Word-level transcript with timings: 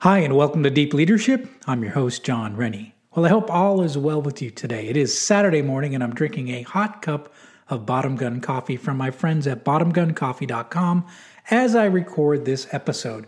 Hi, 0.00 0.18
and 0.18 0.36
welcome 0.36 0.62
to 0.64 0.70
Deep 0.70 0.92
Leadership. 0.92 1.48
I'm 1.66 1.82
your 1.82 1.92
host, 1.92 2.24
John 2.24 2.56
Rennie. 2.56 2.94
Well, 3.14 3.24
I 3.24 3.30
hope 3.30 3.50
all 3.50 3.80
is 3.80 3.96
well 3.96 4.20
with 4.20 4.42
you 4.42 4.50
today. 4.50 4.88
It 4.88 4.98
is 4.98 5.18
Saturday 5.18 5.62
morning, 5.62 5.94
and 5.94 6.04
I'm 6.04 6.14
drinking 6.14 6.48
a 6.48 6.62
hot 6.62 7.00
cup 7.00 7.32
of 7.70 7.86
Bottom 7.86 8.16
Gun 8.16 8.42
coffee 8.42 8.76
from 8.76 8.98
my 8.98 9.10
friends 9.10 9.46
at 9.46 9.64
bottomguncoffee.com 9.64 11.06
as 11.50 11.74
I 11.74 11.86
record 11.86 12.44
this 12.44 12.66
episode. 12.72 13.26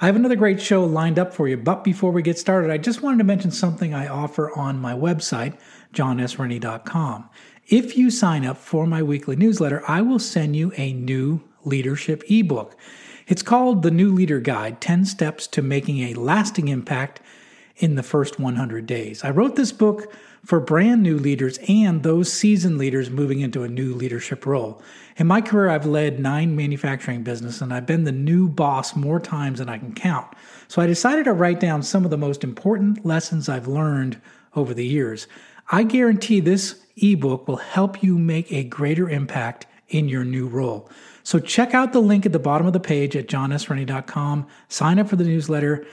I 0.00 0.06
have 0.06 0.16
another 0.16 0.36
great 0.36 0.62
show 0.62 0.84
lined 0.84 1.18
up 1.18 1.34
for 1.34 1.46
you, 1.46 1.58
but 1.58 1.84
before 1.84 2.10
we 2.10 2.22
get 2.22 2.38
started, 2.38 2.70
I 2.70 2.78
just 2.78 3.02
wanted 3.02 3.18
to 3.18 3.24
mention 3.24 3.50
something 3.50 3.92
I 3.92 4.08
offer 4.08 4.56
on 4.56 4.78
my 4.78 4.94
website, 4.94 5.58
johnsrennie.com. 5.92 7.28
If 7.66 7.98
you 7.98 8.10
sign 8.10 8.46
up 8.46 8.56
for 8.56 8.86
my 8.86 9.02
weekly 9.02 9.36
newsletter, 9.36 9.82
I 9.86 10.00
will 10.00 10.18
send 10.18 10.56
you 10.56 10.72
a 10.76 10.94
new 10.94 11.42
leadership 11.64 12.22
ebook. 12.30 12.76
It's 13.26 13.42
called 13.42 13.82
The 13.82 13.90
New 13.90 14.12
Leader 14.12 14.38
Guide 14.38 14.82
10 14.82 15.06
Steps 15.06 15.46
to 15.46 15.62
Making 15.62 16.00
a 16.00 16.14
Lasting 16.14 16.68
Impact 16.68 17.22
in 17.76 17.94
the 17.94 18.02
First 18.02 18.38
100 18.38 18.84
Days. 18.84 19.24
I 19.24 19.30
wrote 19.30 19.56
this 19.56 19.72
book 19.72 20.12
for 20.44 20.60
brand 20.60 21.02
new 21.02 21.16
leaders 21.16 21.58
and 21.66 22.02
those 22.02 22.30
seasoned 22.30 22.76
leaders 22.76 23.08
moving 23.08 23.40
into 23.40 23.62
a 23.62 23.68
new 23.68 23.94
leadership 23.94 24.44
role. 24.44 24.82
In 25.16 25.26
my 25.26 25.40
career, 25.40 25.70
I've 25.70 25.86
led 25.86 26.20
nine 26.20 26.54
manufacturing 26.54 27.22
businesses 27.22 27.62
and 27.62 27.72
I've 27.72 27.86
been 27.86 28.04
the 28.04 28.12
new 28.12 28.46
boss 28.46 28.94
more 28.94 29.20
times 29.20 29.58
than 29.58 29.70
I 29.70 29.78
can 29.78 29.94
count. 29.94 30.30
So 30.68 30.82
I 30.82 30.86
decided 30.86 31.24
to 31.24 31.32
write 31.32 31.60
down 31.60 31.82
some 31.82 32.04
of 32.04 32.10
the 32.10 32.18
most 32.18 32.44
important 32.44 33.06
lessons 33.06 33.48
I've 33.48 33.66
learned 33.66 34.20
over 34.54 34.74
the 34.74 34.86
years. 34.86 35.28
I 35.70 35.84
guarantee 35.84 36.40
this 36.40 36.78
ebook 36.98 37.48
will 37.48 37.56
help 37.56 38.02
you 38.02 38.18
make 38.18 38.52
a 38.52 38.64
greater 38.64 39.08
impact 39.08 39.64
in 39.88 40.10
your 40.10 40.24
new 40.24 40.46
role. 40.46 40.90
So 41.24 41.40
check 41.40 41.74
out 41.74 41.92
the 41.92 42.00
link 42.00 42.24
at 42.24 42.32
the 42.32 42.38
bottom 42.38 42.66
of 42.66 42.72
the 42.72 42.80
page 42.80 43.16
at 43.16 43.26
johnsrennie.com, 43.26 44.46
sign 44.68 44.98
up 44.98 45.08
for 45.08 45.16
the 45.16 45.24
newsletter, 45.24 45.84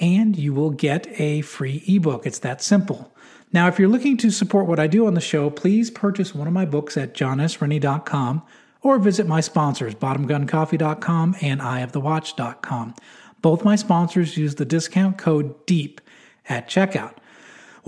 and 0.00 0.36
you 0.36 0.52
will 0.52 0.70
get 0.70 1.06
a 1.20 1.42
free 1.42 1.84
ebook. 1.86 2.26
It's 2.26 2.40
that 2.40 2.62
simple. 2.62 3.14
Now, 3.52 3.68
if 3.68 3.78
you're 3.78 3.88
looking 3.88 4.16
to 4.18 4.30
support 4.30 4.66
what 4.66 4.80
I 4.80 4.86
do 4.86 5.06
on 5.06 5.14
the 5.14 5.20
show, 5.20 5.50
please 5.50 5.90
purchase 5.90 6.34
one 6.34 6.46
of 6.46 6.52
my 6.52 6.64
books 6.64 6.96
at 6.96 7.14
johnsrennie.com 7.14 8.42
or 8.82 8.98
visit 8.98 9.26
my 9.26 9.40
sponsors, 9.40 9.94
bottomguncoffee.com 9.94 11.36
and 11.42 11.60
eyeofthewatch.com. 11.60 12.94
Both 13.42 13.64
my 13.64 13.76
sponsors 13.76 14.36
use 14.36 14.54
the 14.54 14.64
discount 14.64 15.18
code 15.18 15.66
DEEP 15.66 16.00
at 16.48 16.68
checkout. 16.68 17.17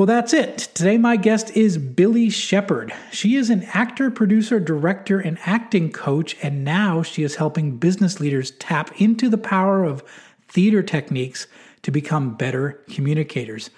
Well, 0.00 0.06
that's 0.06 0.32
it. 0.32 0.56
Today, 0.72 0.96
my 0.96 1.16
guest 1.16 1.54
is 1.54 1.76
Billy 1.76 2.30
Shepard. 2.30 2.90
She 3.12 3.36
is 3.36 3.50
an 3.50 3.64
actor, 3.64 4.10
producer, 4.10 4.58
director, 4.58 5.20
and 5.20 5.36
acting 5.44 5.92
coach, 5.92 6.38
and 6.42 6.64
now 6.64 7.02
she 7.02 7.22
is 7.22 7.36
helping 7.36 7.76
business 7.76 8.18
leaders 8.18 8.52
tap 8.52 8.98
into 8.98 9.28
the 9.28 9.36
power 9.36 9.84
of 9.84 10.02
theater 10.48 10.82
techniques 10.82 11.46
to 11.82 11.90
become 11.90 12.34
better 12.34 12.82
communicators. 12.88 13.68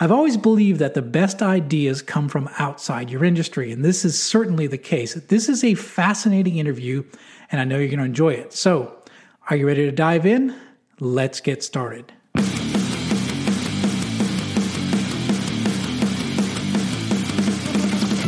I've 0.00 0.10
always 0.10 0.36
believed 0.36 0.80
that 0.80 0.94
the 0.94 1.00
best 1.00 1.42
ideas 1.42 2.02
come 2.02 2.28
from 2.28 2.50
outside 2.58 3.08
your 3.08 3.24
industry, 3.24 3.70
and 3.70 3.84
this 3.84 4.04
is 4.04 4.20
certainly 4.20 4.66
the 4.66 4.78
case. 4.78 5.14
This 5.14 5.48
is 5.48 5.62
a 5.62 5.74
fascinating 5.74 6.56
interview, 6.58 7.04
and 7.52 7.60
I 7.60 7.64
know 7.64 7.78
you're 7.78 7.86
going 7.86 8.00
to 8.00 8.04
enjoy 8.04 8.32
it. 8.32 8.52
So, 8.52 9.00
are 9.48 9.54
you 9.54 9.68
ready 9.68 9.84
to 9.84 9.92
dive 9.92 10.26
in? 10.26 10.56
Let's 10.98 11.40
get 11.40 11.62
started. 11.62 12.14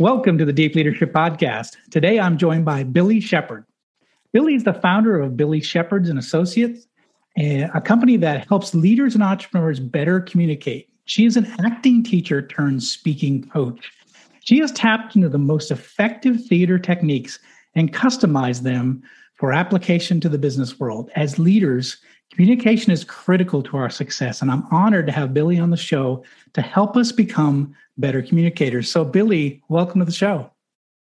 Welcome 0.00 0.38
to 0.38 0.46
the 0.46 0.52
Deep 0.54 0.74
Leadership 0.76 1.12
Podcast. 1.12 1.76
Today 1.90 2.18
I'm 2.18 2.38
joined 2.38 2.64
by 2.64 2.84
Billy 2.84 3.20
Shepard. 3.20 3.66
Billy 4.32 4.54
is 4.54 4.64
the 4.64 4.72
founder 4.72 5.20
of 5.20 5.36
Billy 5.36 5.60
Shepard's 5.60 6.08
and 6.08 6.18
Associates, 6.18 6.86
a 7.36 7.82
company 7.84 8.16
that 8.16 8.48
helps 8.48 8.74
leaders 8.74 9.12
and 9.14 9.22
entrepreneurs 9.22 9.78
better 9.78 10.18
communicate. 10.22 10.88
She 11.04 11.26
is 11.26 11.36
an 11.36 11.52
acting 11.62 12.02
teacher 12.02 12.40
turned 12.40 12.82
speaking 12.82 13.46
coach. 13.50 13.92
She 14.42 14.58
has 14.60 14.72
tapped 14.72 15.16
into 15.16 15.28
the 15.28 15.36
most 15.36 15.70
effective 15.70 16.46
theater 16.46 16.78
techniques 16.78 17.38
and 17.74 17.92
customized 17.92 18.62
them 18.62 19.02
for 19.34 19.52
application 19.52 20.18
to 20.22 20.30
the 20.30 20.38
business 20.38 20.80
world. 20.80 21.10
As 21.14 21.38
leaders, 21.38 21.98
communication 22.32 22.92
is 22.92 23.04
critical 23.04 23.62
to 23.64 23.76
our 23.76 23.90
success, 23.90 24.42
and 24.42 24.50
I'm 24.50 24.66
honored 24.70 25.06
to 25.06 25.12
have 25.12 25.34
Billy 25.34 25.58
on 25.58 25.70
the 25.70 25.76
show 25.76 26.24
to 26.54 26.62
help 26.62 26.96
us 26.96 27.12
become 27.12 27.74
better 27.98 28.22
communicators. 28.22 28.90
So, 28.90 29.04
Billy, 29.04 29.62
welcome 29.68 30.00
to 30.00 30.04
the 30.04 30.12
show. 30.12 30.50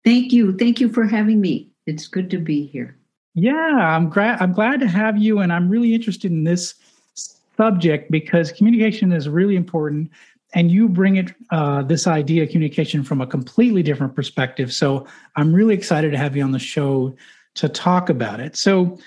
Thank 0.04 0.32
you. 0.32 0.56
Thank 0.56 0.80
you 0.80 0.88
for 0.88 1.04
having 1.04 1.40
me. 1.40 1.70
It's 1.86 2.06
good 2.06 2.30
to 2.30 2.38
be 2.38 2.66
here. 2.66 2.96
Yeah, 3.34 3.54
I'm 3.54 4.08
glad 4.08 4.40
I'm 4.40 4.52
glad 4.52 4.80
to 4.80 4.88
have 4.88 5.16
you 5.16 5.38
and 5.38 5.52
I'm 5.52 5.68
really 5.68 5.94
interested 5.94 6.32
in 6.32 6.44
this 6.44 6.74
subject 7.14 8.10
because 8.10 8.50
communication 8.50 9.12
is 9.12 9.28
really 9.28 9.54
important 9.54 10.10
and 10.52 10.70
you 10.70 10.88
bring 10.88 11.16
it 11.16 11.32
uh, 11.50 11.82
this 11.82 12.08
idea 12.08 12.42
of 12.42 12.48
communication 12.48 13.04
from 13.04 13.20
a 13.20 13.26
completely 13.26 13.82
different 13.82 14.16
perspective. 14.16 14.72
So, 14.72 15.06
I'm 15.36 15.52
really 15.52 15.74
excited 15.74 16.10
to 16.10 16.18
have 16.18 16.36
you 16.36 16.42
on 16.42 16.52
the 16.52 16.58
show 16.58 17.14
to 17.54 17.68
talk 17.68 18.08
about 18.08 18.40
it. 18.40 18.56
So, 18.56 18.98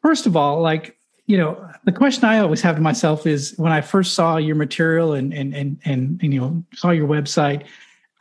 first 0.00 0.26
of 0.26 0.36
all, 0.36 0.60
like 0.60 0.96
you 1.32 1.38
know, 1.38 1.66
the 1.84 1.92
question 1.92 2.24
I 2.24 2.40
always 2.40 2.60
have 2.60 2.76
to 2.76 2.82
myself 2.82 3.26
is 3.26 3.54
when 3.56 3.72
I 3.72 3.80
first 3.80 4.12
saw 4.12 4.36
your 4.36 4.54
material 4.54 5.14
and 5.14 5.32
and 5.32 5.54
and 5.54 5.80
and, 5.86 6.20
and 6.22 6.34
you 6.34 6.38
know 6.38 6.62
saw 6.74 6.90
your 6.90 7.08
website, 7.08 7.64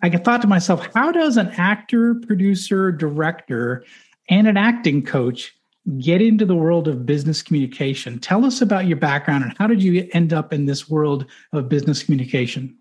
I 0.02 0.10
thought 0.12 0.42
to 0.44 0.48
myself, 0.48 0.88
how 0.96 1.12
does 1.12 1.36
an 1.36 1.50
actor, 1.58 2.16
producer, 2.16 2.90
director, 2.90 3.84
and 4.30 4.48
an 4.48 4.56
acting 4.56 5.04
coach 5.04 5.54
get 6.00 6.22
into 6.22 6.46
the 6.46 6.56
world 6.56 6.88
of 6.88 7.06
business 7.06 7.42
communication? 7.42 8.18
Tell 8.18 8.46
us 8.46 8.62
about 8.62 8.86
your 8.86 8.96
background 8.96 9.44
and 9.44 9.58
how 9.58 9.68
did 9.68 9.84
you 9.84 10.08
end 10.14 10.32
up 10.32 10.54
in 10.54 10.66
this 10.66 10.90
world 10.90 11.26
of 11.52 11.68
business 11.68 12.04
communication? 12.04 12.78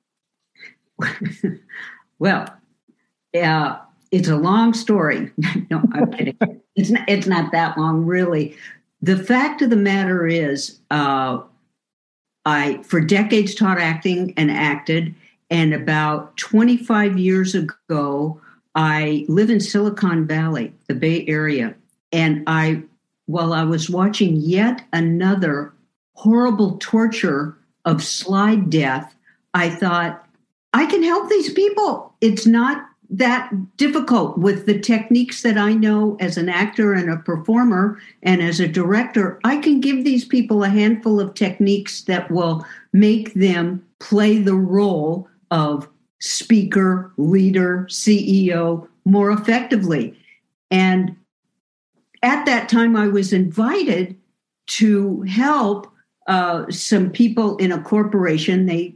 well, 2.20 2.46
yeah, 3.32 3.78
it's 4.12 4.28
a 4.28 4.36
long 4.36 4.74
story. 4.74 5.32
no, 5.72 5.82
I'm 5.92 6.12
kidding. 6.12 6.38
It's 6.76 6.90
not, 6.90 7.08
it's 7.08 7.26
not 7.26 7.50
that 7.50 7.76
long, 7.76 8.06
really. 8.06 8.56
The 9.02 9.16
fact 9.16 9.62
of 9.62 9.70
the 9.70 9.76
matter 9.76 10.26
is, 10.26 10.80
uh, 10.90 11.40
I 12.44 12.82
for 12.82 13.00
decades 13.00 13.54
taught 13.54 13.78
acting 13.78 14.34
and 14.36 14.50
acted, 14.50 15.14
and 15.50 15.74
about 15.74 16.36
25 16.36 17.18
years 17.18 17.54
ago, 17.54 18.40
I 18.74 19.24
live 19.28 19.50
in 19.50 19.60
Silicon 19.60 20.26
Valley, 20.26 20.72
the 20.86 20.94
Bay 20.94 21.26
Area, 21.26 21.74
and 22.12 22.44
I, 22.46 22.82
while 23.26 23.52
I 23.52 23.64
was 23.64 23.90
watching 23.90 24.36
yet 24.36 24.82
another 24.92 25.72
horrible 26.14 26.76
torture 26.78 27.56
of 27.84 28.02
slide 28.02 28.70
death, 28.70 29.14
I 29.54 29.70
thought, 29.70 30.26
I 30.72 30.86
can 30.86 31.02
help 31.02 31.28
these 31.28 31.52
people. 31.52 32.14
It's 32.20 32.46
not 32.46 32.89
that 33.10 33.76
difficult 33.76 34.38
with 34.38 34.66
the 34.66 34.78
techniques 34.78 35.42
that 35.42 35.58
I 35.58 35.72
know 35.72 36.16
as 36.20 36.36
an 36.36 36.48
actor 36.48 36.92
and 36.92 37.10
a 37.10 37.16
performer 37.16 38.00
and 38.22 38.40
as 38.40 38.60
a 38.60 38.68
director. 38.68 39.40
I 39.42 39.56
can 39.56 39.80
give 39.80 40.04
these 40.04 40.24
people 40.24 40.62
a 40.62 40.68
handful 40.68 41.18
of 41.18 41.34
techniques 41.34 42.02
that 42.02 42.30
will 42.30 42.64
make 42.92 43.34
them 43.34 43.84
play 43.98 44.38
the 44.38 44.54
role 44.54 45.28
of 45.50 45.88
speaker, 46.20 47.12
leader, 47.16 47.86
CEO 47.90 48.86
more 49.04 49.32
effectively. 49.32 50.16
And 50.70 51.16
at 52.22 52.44
that 52.46 52.68
time, 52.68 52.94
I 52.94 53.08
was 53.08 53.32
invited 53.32 54.16
to 54.66 55.22
help 55.22 55.90
uh, 56.28 56.70
some 56.70 57.10
people 57.10 57.56
in 57.56 57.72
a 57.72 57.82
corporation. 57.82 58.66
They 58.66 58.94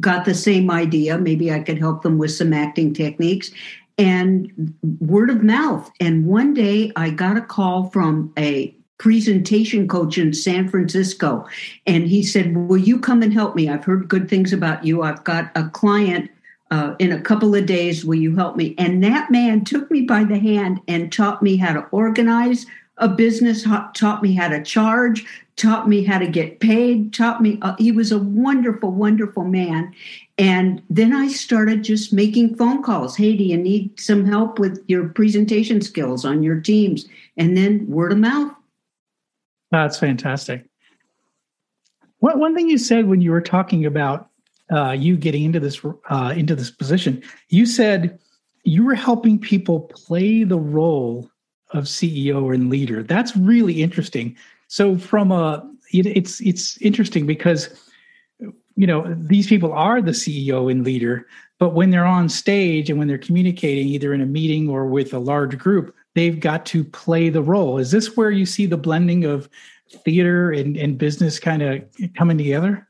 got 0.00 0.24
the 0.24 0.34
same 0.34 0.70
idea. 0.70 1.18
Maybe 1.18 1.52
I 1.52 1.60
could 1.60 1.78
help 1.78 2.02
them 2.02 2.18
with 2.18 2.32
some 2.32 2.52
acting 2.52 2.94
techniques 2.94 3.50
and 3.98 4.74
word 5.00 5.30
of 5.30 5.42
mouth. 5.42 5.90
And 6.00 6.26
one 6.26 6.54
day 6.54 6.90
I 6.96 7.10
got 7.10 7.36
a 7.36 7.42
call 7.42 7.90
from 7.90 8.32
a 8.38 8.74
presentation 8.98 9.86
coach 9.88 10.18
in 10.18 10.32
San 10.32 10.68
Francisco. 10.68 11.46
And 11.86 12.06
he 12.06 12.22
said, 12.22 12.56
Will 12.56 12.78
you 12.78 12.98
come 12.98 13.22
and 13.22 13.32
help 13.32 13.54
me? 13.54 13.68
I've 13.68 13.84
heard 13.84 14.08
good 14.08 14.28
things 14.28 14.52
about 14.52 14.84
you. 14.84 15.02
I've 15.02 15.24
got 15.24 15.50
a 15.54 15.68
client 15.68 16.30
uh, 16.70 16.94
in 16.98 17.12
a 17.12 17.20
couple 17.20 17.54
of 17.54 17.66
days. 17.66 18.04
Will 18.04 18.16
you 18.16 18.34
help 18.34 18.56
me? 18.56 18.74
And 18.78 19.02
that 19.04 19.30
man 19.30 19.64
took 19.64 19.90
me 19.90 20.02
by 20.02 20.24
the 20.24 20.38
hand 20.38 20.80
and 20.88 21.12
taught 21.12 21.42
me 21.42 21.56
how 21.56 21.72
to 21.72 21.86
organize 21.90 22.66
a 22.98 23.08
business, 23.08 23.64
taught 23.94 24.22
me 24.22 24.34
how 24.34 24.48
to 24.48 24.62
charge, 24.62 25.24
taught 25.56 25.88
me 25.88 26.04
how 26.04 26.18
to 26.18 26.26
get 26.26 26.60
paid, 26.60 27.12
taught 27.12 27.42
me. 27.42 27.58
Uh, 27.62 27.74
he 27.78 27.92
was 27.92 28.12
a 28.12 28.18
wonderful, 28.18 28.90
wonderful 28.90 29.44
man. 29.44 29.92
And 30.38 30.82
then 30.90 31.12
I 31.12 31.28
started 31.28 31.84
just 31.84 32.12
making 32.12 32.56
phone 32.56 32.82
calls. 32.82 33.16
Hey, 33.16 33.36
do 33.36 33.44
you 33.44 33.56
need 33.56 33.98
some 33.98 34.24
help 34.24 34.58
with 34.58 34.82
your 34.88 35.08
presentation 35.08 35.80
skills 35.80 36.24
on 36.24 36.42
your 36.42 36.60
teams? 36.60 37.06
And 37.36 37.56
then 37.56 37.86
word 37.88 38.12
of 38.12 38.18
mouth. 38.18 38.52
That's 39.70 39.98
fantastic. 39.98 40.64
One, 42.18 42.38
one 42.38 42.54
thing 42.54 42.68
you 42.68 42.78
said 42.78 43.06
when 43.06 43.20
you 43.20 43.30
were 43.30 43.40
talking 43.40 43.86
about 43.86 44.30
uh, 44.72 44.92
you 44.92 45.16
getting 45.16 45.44
into 45.44 45.60
this 45.60 45.84
uh, 46.08 46.32
into 46.34 46.54
this 46.54 46.70
position, 46.70 47.22
you 47.48 47.66
said 47.66 48.18
you 48.64 48.84
were 48.84 48.94
helping 48.94 49.38
people 49.38 49.80
play 49.80 50.42
the 50.42 50.58
role 50.58 51.30
of 51.74 51.84
CEO 51.84 52.54
and 52.54 52.70
leader. 52.70 53.02
That's 53.02 53.36
really 53.36 53.82
interesting. 53.82 54.36
So 54.68 54.96
from 54.96 55.30
a 55.30 55.68
it's 55.92 56.40
it's 56.40 56.78
interesting 56.78 57.26
because 57.26 57.68
you 58.76 58.86
know 58.86 59.14
these 59.18 59.46
people 59.46 59.72
are 59.72 60.00
the 60.00 60.12
CEO 60.12 60.70
and 60.70 60.84
leader, 60.84 61.26
but 61.58 61.74
when 61.74 61.90
they're 61.90 62.06
on 62.06 62.28
stage 62.28 62.88
and 62.88 62.98
when 62.98 63.08
they're 63.08 63.18
communicating 63.18 63.88
either 63.88 64.14
in 64.14 64.20
a 64.20 64.26
meeting 64.26 64.68
or 64.68 64.86
with 64.86 65.12
a 65.12 65.18
large 65.18 65.58
group, 65.58 65.94
they've 66.14 66.40
got 66.40 66.64
to 66.66 66.84
play 66.84 67.28
the 67.28 67.42
role. 67.42 67.78
Is 67.78 67.90
this 67.90 68.16
where 68.16 68.30
you 68.30 68.46
see 68.46 68.66
the 68.66 68.76
blending 68.76 69.24
of 69.24 69.48
theater 70.04 70.50
and, 70.50 70.76
and 70.76 70.98
business 70.98 71.38
kind 71.38 71.62
of 71.62 71.84
coming 72.16 72.38
together? 72.38 72.88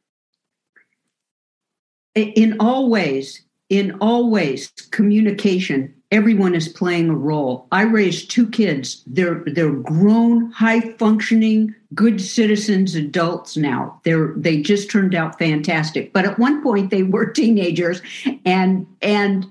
In 2.14 2.56
all 2.60 2.88
ways, 2.88 3.42
in 3.74 3.96
all 4.00 4.30
ways, 4.30 4.70
communication 4.92 5.92
everyone 6.14 6.54
is 6.54 6.68
playing 6.68 7.10
a 7.10 7.14
role. 7.14 7.66
I 7.72 7.82
raised 7.82 8.30
two 8.30 8.48
kids. 8.48 9.02
They're 9.04 9.42
they're 9.46 9.72
grown, 9.72 10.52
high 10.52 10.92
functioning, 10.92 11.74
good 11.92 12.20
citizens, 12.20 12.94
adults 12.94 13.56
now. 13.56 14.00
They're 14.04 14.32
they 14.36 14.62
just 14.62 14.90
turned 14.90 15.16
out 15.16 15.38
fantastic. 15.40 16.12
But 16.12 16.24
at 16.24 16.38
one 16.38 16.62
point 16.62 16.90
they 16.90 17.02
were 17.02 17.26
teenagers 17.32 18.00
and 18.44 18.86
and 19.02 19.46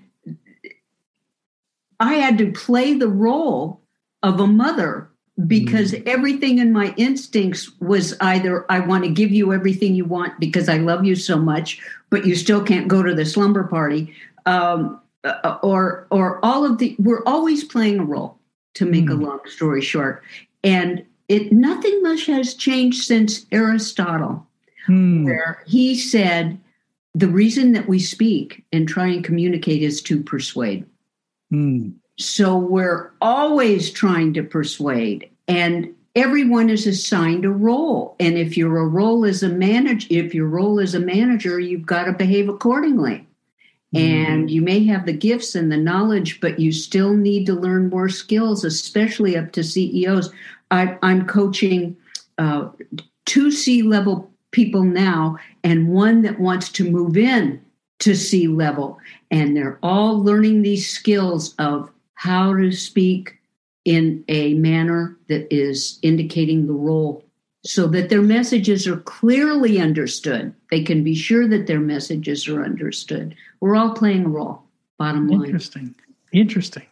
I 1.99 2.13
had 2.15 2.37
to 2.37 2.53
play 2.53 2.93
the 2.93 3.09
role 3.09 3.81
of 4.21 4.39
a 4.39 4.47
mother 4.47 5.09
because 5.47 5.93
mm. 5.93 6.07
everything 6.07 6.59
in 6.59 6.71
my 6.71 6.93
instincts 6.97 7.71
was 7.79 8.15
either 8.21 8.65
I 8.71 8.79
want 8.79 9.03
to 9.03 9.09
give 9.09 9.31
you 9.31 9.53
everything 9.53 9.95
you 9.95 10.05
want 10.05 10.39
because 10.39 10.69
I 10.69 10.77
love 10.77 11.05
you 11.05 11.15
so 11.15 11.37
much, 11.37 11.81
but 12.09 12.25
you 12.25 12.35
still 12.35 12.63
can't 12.63 12.87
go 12.87 13.01
to 13.01 13.15
the 13.15 13.25
slumber 13.25 13.63
party. 13.63 14.13
Um, 14.45 14.99
uh, 15.23 15.57
or 15.63 16.05
or 16.09 16.43
all 16.43 16.65
of 16.65 16.77
the 16.79 16.95
we're 16.99 17.23
always 17.25 17.63
playing 17.63 17.99
a 17.99 18.03
role 18.03 18.37
to 18.73 18.85
make 18.85 19.05
mm. 19.05 19.11
a 19.11 19.15
long 19.15 19.39
story 19.45 19.81
short 19.81 20.21
and 20.63 21.05
it 21.29 21.51
nothing 21.53 22.01
much 22.03 22.25
has 22.25 22.53
changed 22.53 23.03
since 23.03 23.45
aristotle 23.51 24.45
mm. 24.87 25.23
where 25.23 25.63
he 25.65 25.97
said 25.97 26.59
the 27.15 27.27
reason 27.27 27.71
that 27.71 27.87
we 27.87 27.99
speak 27.99 28.65
and 28.73 28.87
try 28.87 29.07
and 29.07 29.23
communicate 29.23 29.81
is 29.81 30.01
to 30.01 30.21
persuade 30.21 30.85
mm. 31.53 31.93
So 32.23 32.57
we're 32.57 33.11
always 33.21 33.91
trying 33.91 34.33
to 34.33 34.43
persuade 34.43 35.29
and 35.47 35.93
everyone 36.15 36.69
is 36.69 36.87
assigned 36.87 37.45
a 37.45 37.49
role 37.49 38.15
and 38.19 38.37
if 38.37 38.55
you're 38.55 38.77
a 38.77 38.87
role 38.87 39.25
as 39.25 39.43
a 39.43 39.49
manager 39.49 40.07
if 40.09 40.33
your 40.33 40.47
role 40.47 40.79
as 40.79 40.95
a 40.95 40.99
manager 40.99 41.59
you've 41.59 41.85
got 41.85 42.05
to 42.05 42.13
behave 42.13 42.49
accordingly 42.49 43.25
and 43.93 44.49
you 44.49 44.61
may 44.61 44.83
have 44.85 45.05
the 45.05 45.13
gifts 45.13 45.53
and 45.53 45.71
the 45.71 45.77
knowledge, 45.77 46.41
but 46.41 46.59
you 46.59 46.71
still 46.71 47.15
need 47.15 47.45
to 47.45 47.53
learn 47.53 47.89
more 47.89 48.09
skills, 48.09 48.65
especially 48.65 49.37
up 49.37 49.51
to 49.51 49.63
CEOs. 49.63 50.33
I, 50.71 50.97
am 51.03 51.27
coaching 51.27 51.95
uh, 52.39 52.69
two 53.25 53.51
C 53.51 53.83
level 53.83 54.31
people 54.49 54.83
now, 54.83 55.37
and 55.63 55.89
one 55.89 56.23
that 56.23 56.39
wants 56.39 56.69
to 56.69 56.89
move 56.89 57.17
in 57.17 57.61
to 57.99 58.15
C 58.15 58.47
level. 58.47 58.97
And 59.29 59.55
they're 59.55 59.77
all 59.83 60.23
learning 60.23 60.63
these 60.63 60.89
skills 60.89 61.53
of 61.59 61.91
how 62.23 62.55
to 62.55 62.71
speak 62.71 63.37
in 63.83 64.23
a 64.29 64.53
manner 64.53 65.17
that 65.27 65.45
is 65.53 65.99
indicating 66.03 66.67
the 66.67 66.73
role 66.73 67.21
so 67.65 67.85
that 67.85 68.07
their 68.07 68.21
messages 68.21 68.87
are 68.87 69.01
clearly 69.01 69.77
understood. 69.77 70.53
They 70.71 70.83
can 70.83 71.03
be 71.03 71.15
sure 71.15 71.49
that 71.49 71.67
their 71.67 71.81
messages 71.81 72.47
are 72.47 72.63
understood. 72.63 73.35
We're 73.59 73.75
all 73.75 73.93
playing 73.93 74.23
a 74.23 74.29
role, 74.29 74.63
bottom 74.97 75.27
line. 75.27 75.47
Interesting. 75.47 75.95
Interesting. 76.31 76.85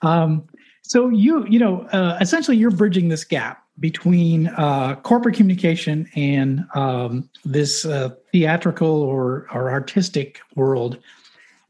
Um, 0.00 0.48
so 0.80 1.10
you, 1.10 1.46
you 1.46 1.58
know, 1.58 1.82
uh, 1.92 2.16
essentially 2.18 2.56
you're 2.56 2.70
bridging 2.70 3.10
this 3.10 3.22
gap 3.22 3.66
between 3.80 4.46
uh, 4.46 4.94
corporate 5.02 5.34
communication 5.34 6.08
and 6.16 6.64
um, 6.74 7.28
this 7.44 7.84
uh, 7.84 8.14
theatrical 8.32 9.02
or, 9.02 9.46
or 9.52 9.70
artistic 9.70 10.40
world. 10.54 10.96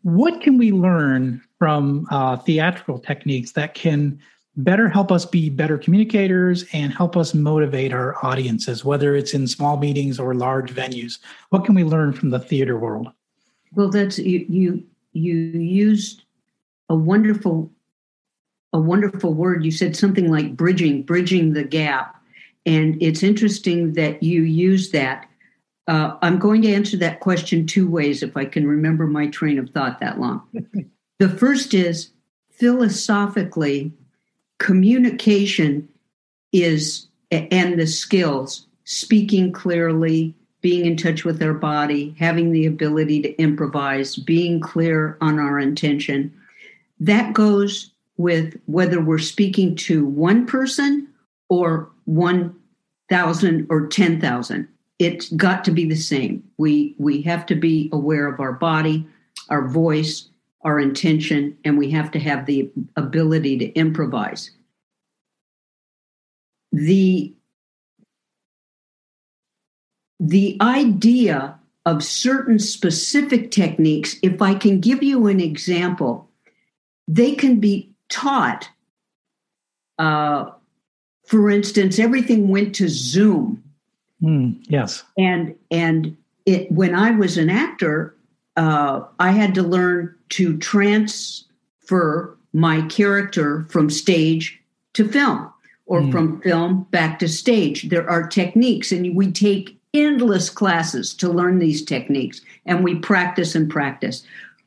What 0.03 0.41
can 0.41 0.59
we 0.59 0.73
learn 0.73 1.43
from 1.59 2.07
uh, 2.11 2.37
theatrical 2.39 2.99
techniques 2.99 3.53
that 3.53 3.75
can 3.75 4.19
better 4.57 4.89
help 4.89 5.13
us 5.13 5.25
be 5.25 5.51
better 5.51 5.79
communicators 5.79 6.65
and 6.73 6.93
help 6.93 7.17
us 7.17 7.35
motivate 7.35 7.93
our 7.93 8.25
audiences, 8.25 8.85
whether 8.85 9.15
it's 9.15 9.35
in 9.35 9.47
small 9.47 9.77
meetings 9.77 10.19
or 10.19 10.35
large 10.35 10.75
venues? 10.75 11.19
What 11.51 11.65
can 11.65 11.75
we 11.75 11.85
learn 11.85 12.13
from 12.13 12.31
the 12.31 12.39
theater 12.39 12.79
world? 12.79 13.09
Well, 13.75 13.91
that's 13.91 14.19
you 14.19 14.47
you 14.49 14.85
you 15.13 15.35
used 15.35 16.25
a 16.89 16.95
wonderful 16.95 17.71
a 18.73 18.81
wonderful 18.81 19.35
word. 19.35 19.65
You 19.65 19.71
said 19.71 19.97
something 19.97 20.31
like 20.31 20.57
bridging, 20.57 21.03
bridging 21.03 21.53
the 21.53 21.65
gap. 21.65 22.17
And 22.67 23.01
it's 23.03 23.23
interesting 23.23 23.95
that 23.95 24.23
you 24.23 24.43
use 24.43 24.91
that. 24.91 25.27
Uh, 25.91 26.17
I'm 26.23 26.39
going 26.39 26.63
to 26.63 26.73
answer 26.73 26.97
that 26.99 27.19
question 27.19 27.67
two 27.67 27.91
ways 27.91 28.23
if 28.23 28.37
I 28.37 28.45
can 28.45 28.65
remember 28.65 29.09
my 29.09 29.27
train 29.27 29.59
of 29.59 29.71
thought 29.71 29.99
that 29.99 30.21
long. 30.21 30.47
the 31.19 31.29
first 31.29 31.75
is 31.75 32.13
philosophically, 32.49 33.91
communication 34.59 35.89
is 36.53 37.09
and 37.33 37.77
the 37.77 37.89
skills 37.89 38.69
speaking 38.85 39.51
clearly 39.51 40.33
being 40.61 40.87
in 40.87 40.97
touch 40.97 41.25
with 41.25 41.43
our 41.43 41.55
body 41.55 42.15
having 42.21 42.53
the 42.53 42.67
ability 42.67 43.23
to 43.23 43.37
improvise 43.43 44.15
being 44.15 44.61
clear 44.61 45.17
on 45.21 45.41
our 45.41 45.59
intention 45.59 46.33
that 47.01 47.33
goes 47.33 47.93
with 48.17 48.61
whether 48.67 49.01
we're 49.01 49.19
speaking 49.19 49.75
to 49.75 50.05
one 50.05 50.47
person 50.47 51.09
or 51.49 51.89
1000 52.05 53.67
or 53.71 53.87
10000 53.87 54.69
it's 55.01 55.31
got 55.31 55.65
to 55.65 55.73
be 55.73 55.85
the 55.85 55.97
same 55.97 56.45
we 56.59 56.95
we 56.99 57.23
have 57.23 57.47
to 57.47 57.55
be 57.55 57.89
aware 57.93 58.29
of 58.29 58.39
our 58.39 58.53
body 58.53 59.07
our 59.49 59.67
voice 59.67 60.31
our 60.63 60.79
intention, 60.79 61.57
and 61.65 61.79
we 61.79 61.91
have 61.91 62.11
to 62.11 62.19
have 62.19 62.47
the 62.47 62.71
ability 62.97 63.57
to 63.59 63.73
improvise. 63.73 64.51
The, 66.73 67.35
the 70.19 70.59
idea 70.61 71.59
of 71.87 72.05
certain 72.05 72.59
specific 72.59 73.51
techniques, 73.51 74.17
if 74.23 74.43
I 74.43 74.55
can 74.55 74.81
give 74.81 75.03
you 75.03 75.27
an 75.27 75.41
example, 75.41 76.29
they 77.09 77.35
can 77.35 77.59
be 77.59 77.91
taught 78.09 78.69
uh, 79.99 80.51
for 81.27 81.51
instance, 81.51 81.99
everything 81.99 82.49
went 82.49 82.75
to 82.77 82.89
Zoom. 82.89 83.63
Mm, 84.23 84.63
yes. 84.69 85.03
And 85.19 85.55
and 85.71 86.17
it 86.47 86.71
when 86.71 86.95
I 86.95 87.11
was 87.11 87.39
an 87.39 87.51
actor, 87.51 88.15
uh, 88.57 89.03
I 89.19 89.31
had 89.33 89.55
to 89.55 89.63
learn 89.63 90.15
to 90.31 90.57
transfer 90.59 92.37
my 92.53 92.83
character 92.83 93.67
from 93.69 93.91
stage 93.91 94.61
to 94.95 95.07
film 95.07 95.51
or 95.87 96.03
mm. 96.03 96.13
from 96.13 96.41
film 96.41 96.87
back 96.91 97.19
to 97.21 97.29
stage. 97.29 97.89
There 97.89 98.09
are 98.09 98.27
techniques, 98.27 98.93
and 98.93 99.15
we 99.15 99.33
take 99.33 99.79
endless 99.93 100.51
classes 100.51 101.15
to 101.15 101.29
learn 101.29 101.59
these 101.59 101.85
techniques, 101.85 102.41
and 102.67 102.85
we 102.85 102.97
practice 102.97 103.55
and 103.55 103.69
practice. 103.69 104.23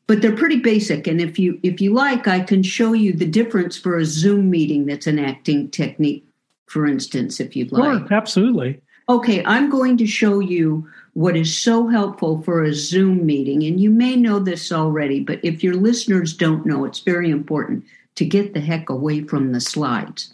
But 0.06 0.22
they're 0.22 0.36
pretty 0.36 0.60
basic, 0.60 1.08
and 1.08 1.22
if 1.22 1.40
you 1.40 1.60
if 1.64 1.80
you 1.80 1.94
like, 1.94 2.28
I 2.28 2.42
can 2.42 2.62
show 2.62 2.94
you 2.94 3.14
the 3.14 3.26
difference 3.26 3.78
for 3.78 3.98
a 3.98 4.06
Zoom 4.06 4.50
meeting 4.50 4.86
that's 4.86 5.08
an 5.08 5.18
acting 5.18 5.70
technique, 5.70 6.26
for 6.66 6.86
instance, 6.86 7.40
if 7.40 7.56
you'd 7.56 7.72
like. 7.72 8.08
Sure, 8.08 8.14
absolutely. 8.14 8.82
Okay, 9.10 9.44
I'm 9.46 9.70
going 9.70 9.98
to 9.98 10.08
show 10.08 10.40
you 10.40 10.88
what 11.14 11.36
is 11.36 11.56
so 11.56 11.88
helpful 11.88 12.42
for 12.42 12.64
a 12.64 12.74
Zoom 12.74 13.26
meeting. 13.26 13.64
And 13.64 13.80
you 13.80 13.90
may 13.90 14.16
know 14.16 14.40
this 14.40 14.72
already, 14.72 15.20
but 15.20 15.40
if 15.44 15.64
your 15.64 15.76
listeners 15.76 16.36
don't 16.36 16.66
know, 16.66 16.86
it's 16.86 17.00
very 17.00 17.30
important 17.30 17.84
to 18.16 18.26
get 18.26 18.54
the 18.54 18.62
heck 18.62 18.90
away 18.90 19.22
from 19.22 19.52
the 19.52 19.60
slides. 19.60 20.34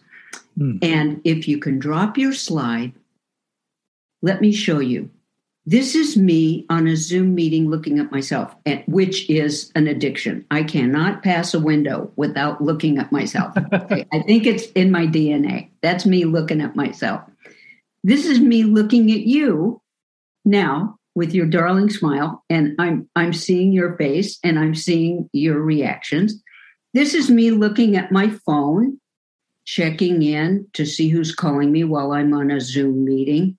Mm. 0.57 0.83
And 0.83 1.21
if 1.23 1.47
you 1.47 1.57
can 1.57 1.79
drop 1.79 2.17
your 2.17 2.33
slide, 2.33 2.93
let 4.21 4.41
me 4.41 4.51
show 4.51 4.79
you. 4.79 5.09
This 5.65 5.93
is 5.93 6.17
me 6.17 6.65
on 6.69 6.88
a 6.88 6.95
Zoom 6.95 7.35
meeting 7.35 7.69
looking 7.69 7.99
at 7.99 8.11
myself, 8.11 8.55
which 8.88 9.29
is 9.29 9.71
an 9.75 9.88
addiction. 9.88 10.43
I 10.49 10.63
cannot 10.63 11.21
pass 11.21 11.53
a 11.53 11.59
window 11.59 12.11
without 12.15 12.63
looking 12.63 12.97
at 12.97 13.11
myself. 13.11 13.55
I 13.71 14.23
think 14.25 14.47
it's 14.47 14.65
in 14.71 14.89
my 14.89 15.05
DNA. 15.05 15.69
That's 15.81 16.07
me 16.07 16.25
looking 16.25 16.61
at 16.61 16.75
myself. 16.75 17.21
This 18.03 18.25
is 18.25 18.39
me 18.39 18.63
looking 18.63 19.11
at 19.11 19.21
you 19.21 19.81
now 20.45 20.97
with 21.15 21.33
your 21.33 21.45
darling 21.45 21.89
smile 21.89 22.43
and 22.49 22.73
i'm 22.79 23.09
i'm 23.15 23.33
seeing 23.33 23.73
your 23.73 23.97
face 23.97 24.39
and 24.43 24.57
i'm 24.57 24.75
seeing 24.75 25.29
your 25.33 25.59
reactions. 25.61 26.41
This 26.93 27.13
is 27.13 27.29
me 27.29 27.51
looking 27.51 27.97
at 27.97 28.11
my 28.11 28.29
phone 28.29 28.99
checking 29.65 30.23
in 30.23 30.65
to 30.73 30.85
see 30.85 31.09
who's 31.09 31.35
calling 31.35 31.71
me 31.71 31.83
while 31.83 32.11
i'm 32.13 32.33
on 32.33 32.51
a 32.51 32.61
zoom 32.61 33.05
meeting. 33.05 33.57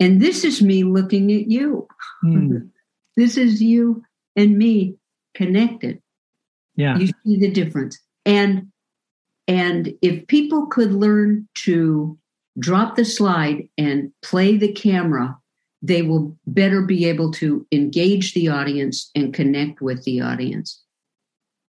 And 0.00 0.20
this 0.20 0.44
is 0.44 0.60
me 0.60 0.82
looking 0.82 1.30
at 1.32 1.50
you. 1.50 1.86
Mm. 2.24 2.70
this 3.16 3.36
is 3.36 3.62
you 3.62 4.02
and 4.36 4.58
me 4.58 4.96
connected. 5.34 6.02
Yeah. 6.76 6.98
You 6.98 7.06
see 7.06 7.38
the 7.38 7.50
difference. 7.50 7.98
And 8.26 8.72
and 9.46 9.92
if 10.02 10.26
people 10.26 10.66
could 10.66 10.92
learn 10.92 11.48
to 11.64 12.18
drop 12.58 12.96
the 12.96 13.04
slide 13.04 13.68
and 13.76 14.12
play 14.22 14.56
the 14.56 14.72
camera 14.72 15.38
they 15.84 16.00
will 16.00 16.34
better 16.46 16.80
be 16.80 17.04
able 17.04 17.30
to 17.30 17.66
engage 17.70 18.32
the 18.32 18.48
audience 18.48 19.10
and 19.14 19.34
connect 19.34 19.82
with 19.82 20.02
the 20.04 20.18
audience. 20.18 20.82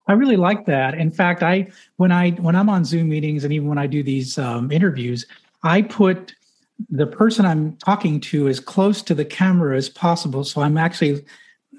I 0.09 0.15
really 0.15 0.37
like 0.37 0.67
that. 0.67 0.95
In 0.95 1.13
fact, 1.13 1.45
I 1.45 1.69
when 1.97 2.11
I 2.11 2.33
when 2.33 2.57
I'm 2.57 2.69
on 2.69 2.85
Zoom 2.85 3.09
meetings 3.09 3.45
and 3.45 3.53
even 3.53 3.69
when 3.69 3.79
I 3.79 3.87
do 3.87 4.03
these 4.03 4.37
um, 4.37 4.73
interviews, 4.73 5.27
I 5.63 5.83
put 5.83 6.35
the 6.89 7.07
person 7.07 7.47
I'm 7.47 7.77
talking 7.77 8.19
to 8.23 8.49
as 8.49 8.59
close 8.59 9.01
to 9.03 9.15
the 9.15 9.25
camera 9.25 9.77
as 9.77 9.89
possible. 9.89 10.43
So 10.43 10.61
I'm 10.61 10.77
actually 10.77 11.25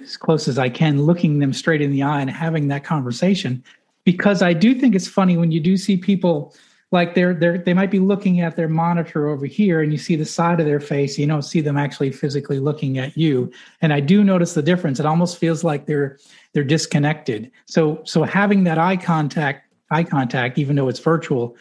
as 0.01 0.15
close 0.15 0.47
as 0.47 0.57
I 0.57 0.69
can, 0.69 1.01
looking 1.01 1.39
them 1.39 1.51
straight 1.51 1.81
in 1.81 1.91
the 1.91 2.03
eye 2.03 2.21
and 2.21 2.29
having 2.29 2.69
that 2.69 2.85
conversation. 2.85 3.61
Because 4.05 4.41
I 4.41 4.53
do 4.53 4.73
think 4.73 4.95
it's 4.95 5.07
funny 5.07 5.35
when 5.35 5.51
you 5.51 5.59
do 5.59 5.75
see 5.75 5.97
people 5.97 6.55
like 6.91 7.15
they're 7.15 7.33
they're 7.33 7.57
they 7.57 7.73
might 7.73 7.91
be 7.91 7.99
looking 7.99 8.41
at 8.41 8.55
their 8.55 8.67
monitor 8.67 9.29
over 9.29 9.45
here 9.45 9.81
and 9.81 9.91
you 9.91 9.97
see 9.97 10.15
the 10.15 10.25
side 10.25 10.59
of 10.59 10.65
their 10.65 10.79
face 10.79 11.17
you 11.17 11.25
don't 11.25 11.43
see 11.43 11.61
them 11.61 11.77
actually 11.77 12.11
physically 12.11 12.59
looking 12.59 12.97
at 12.97 13.17
you. 13.17 13.51
And 13.81 13.93
i 13.93 13.99
do 13.99 14.23
notice 14.23 14.53
the 14.53 14.61
difference. 14.61 14.99
It 14.99 15.05
almost 15.05 15.37
feels 15.37 15.63
like 15.63 15.85
they're 15.85 16.19
they're 16.53 16.63
disconnected. 16.63 17.51
So 17.65 18.01
so 18.03 18.23
having 18.23 18.65
that 18.65 18.77
eye 18.77 18.97
contact 18.97 19.73
eye 19.89 20.03
contact 20.03 20.57
even 20.57 20.75
though 20.75 20.89
it's 20.89 20.99
virtual 20.99 21.55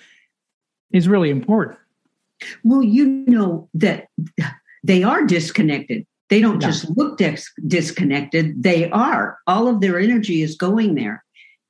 is 0.93 1.09
really 1.09 1.31
important. 1.31 1.79
Well 2.65 2.83
you 2.83 3.07
know 3.07 3.69
that 3.75 4.09
they 4.83 5.03
are 5.03 5.25
disconnected. 5.25 6.07
They 6.29 6.41
don't 6.41 6.61
yeah. 6.61 6.69
just 6.69 6.89
look 6.97 7.19
dis- 7.19 7.51
disconnected. 7.67 8.63
They 8.63 8.89
are. 8.91 9.39
All 9.49 9.67
of 9.67 9.81
their 9.81 9.99
energy 9.99 10.43
is 10.43 10.57
going 10.57 10.95
there. 10.95 11.25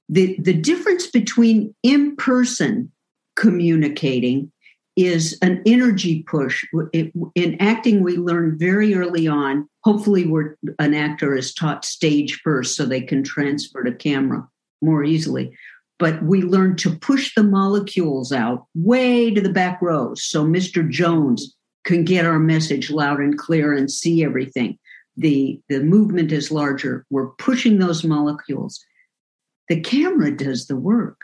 The 0.09 0.37
the 0.41 0.55
difference 0.55 1.07
between 1.07 1.75
in 1.83 2.17
person 2.17 2.91
communicating 3.37 4.51
is 4.97 5.39
an 5.41 5.63
energy 5.67 6.23
push. 6.25 6.65
in 6.93 7.57
acting, 7.61 8.03
we 8.03 8.17
learn 8.17 8.59
very 8.59 8.95
early 8.95 9.27
on. 9.27 9.69
Hopefully, 9.85 10.27
we're, 10.27 10.57
an 10.79 10.95
actor 10.95 11.35
is 11.35 11.55
taught 11.55 11.85
stage 11.85 12.41
first 12.43 12.77
so 12.77 12.85
they 12.85 13.01
can 13.01 13.23
transfer 13.23 13.83
to 13.83 13.95
camera 13.95 14.47
more 14.83 15.05
easily. 15.05 15.57
But 15.99 16.23
we 16.23 16.43
learn 16.43 16.77
to 16.77 16.97
push 16.97 17.35
the 17.35 17.43
molecules 17.43 18.33
out 18.33 18.67
way 18.75 19.31
to 19.33 19.41
the 19.41 19.53
back 19.53 19.81
rows 19.83 20.25
so 20.25 20.45
Mr. 20.45 20.89
Jones 20.89 21.55
can 21.85 22.05
get 22.05 22.27
our 22.27 22.39
message 22.39 22.91
loud 22.91 23.21
and 23.21 23.39
clear 23.39 23.75
and 23.75 23.91
see 23.91 24.25
everything. 24.25 24.79
The, 25.17 25.61
the 25.69 25.81
movement 25.83 26.33
is 26.33 26.51
larger. 26.51 27.05
We're 27.11 27.31
pushing 27.33 27.79
those 27.79 28.05
molecules. 28.05 28.83
The 29.69 29.81
camera 29.81 30.35
does 30.35 30.67
the 30.67 30.77
work. 30.77 31.21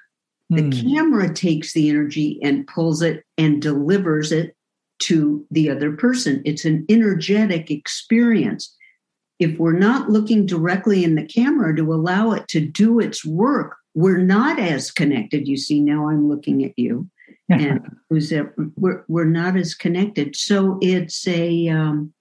The 0.51 0.63
mm. 0.63 0.95
camera 0.95 1.33
takes 1.33 1.73
the 1.73 1.89
energy 1.89 2.39
and 2.43 2.67
pulls 2.67 3.03
it 3.03 3.25
and 3.37 3.61
delivers 3.61 4.31
it 4.33 4.55
to 5.01 5.45
the 5.51 5.71
other 5.71 5.93
person. 5.93 6.43
It's 6.45 6.65
an 6.65 6.87
energetic 6.89 7.71
experience. 7.71 8.75
If 9.39 9.59
we're 9.59 9.79
not 9.79 10.11
looking 10.11 10.47
directly 10.47 11.05
in 11.05 11.15
the 11.15 11.25
camera 11.27 11.77
to 11.77 11.93
allow 11.93 12.33
it 12.33 12.49
to 12.49 12.61
do 12.61 13.01
its 13.01 13.25
work, 13.25 13.77
we're 13.95 14.19
not 14.19 14.59
as 14.59 14.91
connected. 14.91 15.49
You 15.49 15.57
see, 15.57 15.81
now 15.81 16.09
I'm 16.09 16.29
looking 16.29 16.65
at 16.65 16.73
you, 16.77 17.09
and 17.51 17.81
who's 18.09 18.31
there? 18.31 18.55
We're 18.77 19.05
we're 19.09 19.25
not 19.25 19.57
as 19.57 19.75
connected. 19.75 20.37
So 20.37 20.79
it's 20.81 21.27
a 21.27 21.69
um, 21.69 22.13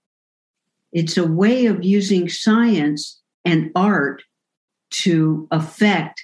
it's 0.92 1.18
a 1.18 1.28
way 1.28 1.68
of 1.68 1.84
using 1.84 2.28
science 2.28 3.22
and 3.46 3.72
art 3.76 4.24
to 4.92 5.48
affect 5.52 6.24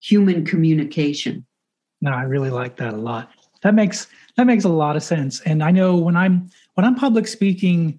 human 0.00 0.44
communication. 0.44 1.44
No, 2.00 2.12
I 2.12 2.22
really 2.22 2.50
like 2.50 2.76
that 2.76 2.94
a 2.94 2.96
lot. 2.96 3.30
That 3.62 3.74
makes 3.74 4.06
that 4.36 4.46
makes 4.46 4.64
a 4.64 4.68
lot 4.68 4.96
of 4.96 5.02
sense. 5.02 5.40
And 5.40 5.62
I 5.62 5.70
know 5.70 5.96
when 5.96 6.16
I'm 6.16 6.50
when 6.74 6.84
I'm 6.84 6.94
public 6.94 7.26
speaking 7.26 7.98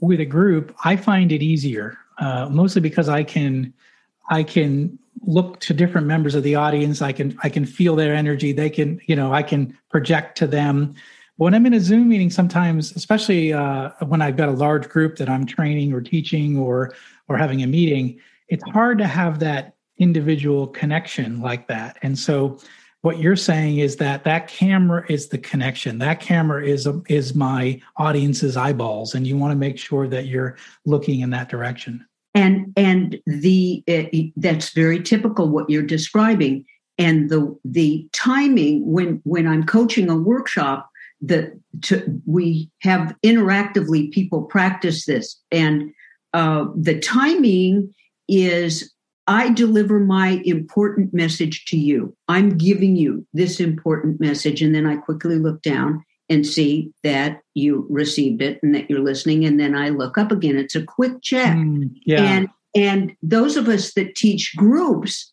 with 0.00 0.20
a 0.20 0.24
group, 0.24 0.74
I 0.84 0.96
find 0.96 1.32
it 1.32 1.42
easier, 1.42 1.98
uh, 2.18 2.48
mostly 2.48 2.80
because 2.80 3.08
I 3.08 3.24
can 3.24 3.72
I 4.30 4.42
can 4.42 4.98
look 5.24 5.60
to 5.60 5.74
different 5.74 6.06
members 6.06 6.34
of 6.34 6.42
the 6.42 6.54
audience. 6.54 7.02
I 7.02 7.12
can 7.12 7.36
I 7.42 7.48
can 7.48 7.66
feel 7.66 7.96
their 7.96 8.14
energy. 8.14 8.52
They 8.52 8.70
can 8.70 9.00
you 9.06 9.16
know 9.16 9.32
I 9.32 9.42
can 9.42 9.76
project 9.90 10.38
to 10.38 10.46
them. 10.46 10.94
When 11.36 11.54
I'm 11.54 11.66
in 11.66 11.74
a 11.74 11.80
Zoom 11.80 12.08
meeting, 12.08 12.30
sometimes, 12.30 12.94
especially 12.94 13.52
uh, 13.52 13.90
when 14.06 14.22
I've 14.22 14.36
got 14.36 14.48
a 14.48 14.52
large 14.52 14.88
group 14.88 15.16
that 15.16 15.28
I'm 15.28 15.46
training 15.46 15.92
or 15.92 16.00
teaching 16.00 16.56
or 16.56 16.94
or 17.28 17.36
having 17.36 17.62
a 17.62 17.66
meeting, 17.66 18.20
it's 18.48 18.62
hard 18.70 18.98
to 18.98 19.06
have 19.06 19.40
that 19.40 19.74
individual 19.98 20.66
connection 20.66 21.40
like 21.40 21.68
that. 21.68 21.98
And 22.02 22.18
so 22.18 22.58
what 23.02 23.18
you're 23.18 23.36
saying 23.36 23.78
is 23.78 23.96
that 23.96 24.24
that 24.24 24.46
camera 24.48 25.04
is 25.08 25.28
the 25.28 25.38
connection. 25.38 25.98
That 25.98 26.20
camera 26.20 26.64
is 26.64 26.88
is 27.08 27.34
my 27.34 27.80
audience's 27.96 28.56
eyeballs 28.56 29.14
and 29.14 29.26
you 29.26 29.36
want 29.36 29.52
to 29.52 29.56
make 29.56 29.78
sure 29.78 30.06
that 30.08 30.26
you're 30.26 30.56
looking 30.86 31.20
in 31.20 31.30
that 31.30 31.48
direction. 31.48 32.06
And 32.34 32.72
and 32.76 33.20
the 33.26 33.82
uh, 33.88 34.04
that's 34.36 34.70
very 34.70 35.02
typical 35.02 35.48
what 35.48 35.68
you're 35.68 35.82
describing 35.82 36.64
and 36.96 37.28
the 37.28 37.58
the 37.64 38.08
timing 38.12 38.86
when 38.90 39.20
when 39.24 39.46
I'm 39.48 39.64
coaching 39.64 40.08
a 40.08 40.16
workshop 40.16 40.88
that 41.22 41.52
we 42.26 42.70
have 42.82 43.14
interactively 43.24 44.10
people 44.12 44.42
practice 44.42 45.06
this 45.06 45.40
and 45.50 45.92
uh, 46.34 46.66
the 46.76 46.98
timing 46.98 47.94
is 48.28 48.92
I 49.26 49.50
deliver 49.50 50.00
my 50.00 50.42
important 50.44 51.14
message 51.14 51.64
to 51.66 51.76
you. 51.76 52.16
I'm 52.28 52.56
giving 52.56 52.96
you 52.96 53.26
this 53.32 53.60
important 53.60 54.20
message. 54.20 54.62
And 54.62 54.74
then 54.74 54.86
I 54.86 54.96
quickly 54.96 55.38
look 55.38 55.62
down 55.62 56.04
and 56.28 56.46
see 56.46 56.92
that 57.02 57.40
you 57.54 57.86
received 57.88 58.42
it 58.42 58.58
and 58.62 58.74
that 58.74 58.90
you're 58.90 59.00
listening. 59.00 59.44
And 59.44 59.60
then 59.60 59.76
I 59.76 59.90
look 59.90 60.18
up 60.18 60.32
again. 60.32 60.56
It's 60.56 60.74
a 60.74 60.82
quick 60.84 61.22
check. 61.22 61.56
Mm, 61.56 61.94
yeah. 62.04 62.22
And 62.22 62.48
and 62.74 63.12
those 63.22 63.56
of 63.56 63.68
us 63.68 63.92
that 63.94 64.14
teach 64.14 64.56
groups, 64.56 65.30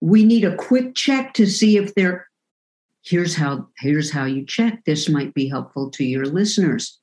we 0.00 0.24
need 0.24 0.44
a 0.44 0.56
quick 0.56 0.94
check 0.94 1.32
to 1.34 1.46
see 1.46 1.78
if 1.78 1.94
they're 1.94 2.26
here's 3.02 3.34
how 3.34 3.68
here's 3.78 4.10
how 4.10 4.24
you 4.24 4.44
check. 4.44 4.84
This 4.84 5.08
might 5.08 5.32
be 5.34 5.48
helpful 5.48 5.90
to 5.92 6.04
your 6.04 6.26
listeners 6.26 7.00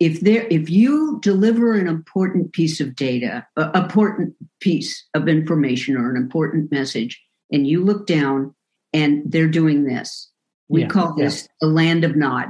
if 0.00 0.20
there 0.20 0.46
if 0.50 0.68
you 0.68 1.18
deliver 1.22 1.74
an 1.74 1.86
important 1.86 2.52
piece 2.52 2.80
of 2.80 2.96
data 2.96 3.46
an 3.56 3.70
important 3.76 4.34
piece 4.60 5.06
of 5.14 5.28
information 5.28 5.96
or 5.96 6.10
an 6.10 6.16
important 6.16 6.72
message 6.72 7.22
and 7.52 7.66
you 7.66 7.84
look 7.84 8.06
down 8.06 8.54
and 8.92 9.22
they're 9.30 9.46
doing 9.46 9.84
this 9.84 10.30
We 10.68 10.82
Yeah, 10.82 10.88
call 10.88 11.14
this 11.14 11.48
the 11.60 11.68
land 11.68 12.04
of 12.04 12.16
nod. 12.16 12.48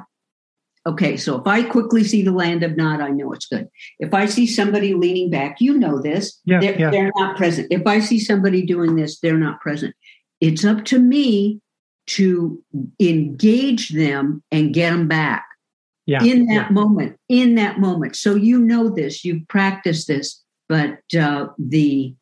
Okay, 0.87 1.19
so 1.19 1.38
if 1.38 1.47
I 1.47 1.62
quickly 1.62 2.04
see 2.04 2.23
the 2.23 2.33
land 2.33 2.62
of 2.62 2.75
nod, 2.76 3.00
I 3.00 3.11
know 3.11 3.33
it's 3.35 3.47
good. 3.47 3.69
If 3.99 4.14
I 4.14 4.25
see 4.25 4.47
somebody 4.47 4.95
leaning 4.95 5.28
back, 5.30 5.61
you 5.61 5.76
know 5.76 6.00
this, 6.00 6.40
Yeah, 6.47 6.61
they're, 6.61 6.78
yeah. 6.80 6.90
they're 6.90 7.12
not 7.16 7.37
present. 7.37 7.69
If 7.71 7.87
I 7.87 8.00
see 8.00 8.19
somebody 8.19 8.64
doing 8.64 8.97
this, 8.97 9.21
they're 9.21 9.37
not 9.37 9.61
present. 9.61 9.95
It's 10.40 10.64
up 10.64 10.87
to 10.87 10.99
me 10.99 11.61
to 12.16 12.62
engage 12.99 13.90
them 13.90 14.42
and 14.50 14.73
get 14.73 14.90
them 14.90 15.07
back 15.07 15.45
Yeah. 16.11 16.25
in 16.25 16.47
that 16.47 16.67
yeah. 16.67 16.71
moment, 16.71 17.17
in 17.29 17.55
that 17.55 17.79
moment. 17.79 18.17
So 18.17 18.35
you 18.35 18.59
know 18.59 18.88
this, 18.88 19.25
you've 19.25 19.47
practiced 19.47 20.09
this, 20.09 20.43
but 20.69 20.99
uh, 21.17 21.47
the 21.57 22.12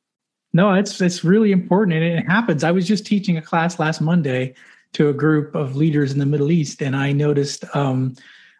No, 0.53 0.75
it's 0.75 1.01
it's 1.01 1.25
really 1.25 1.53
important, 1.53 1.97
and 1.97 2.19
it 2.19 2.27
happens. 2.27 2.65
I 2.65 2.71
was 2.71 2.87
just 2.87 3.07
teaching 3.07 3.39
a 3.39 3.43
class 3.43 3.79
last 3.79 4.03
Monday 4.03 4.55
to 4.93 5.09
a 5.09 5.15
group 5.15 5.55
of 5.55 5.75
leaders 5.75 6.13
in 6.13 6.19
the 6.19 6.27
Middle 6.27 6.53
East, 6.53 6.83
and 6.83 6.95
I 6.95 7.13
noticed 7.13 7.65
um, 7.75 8.15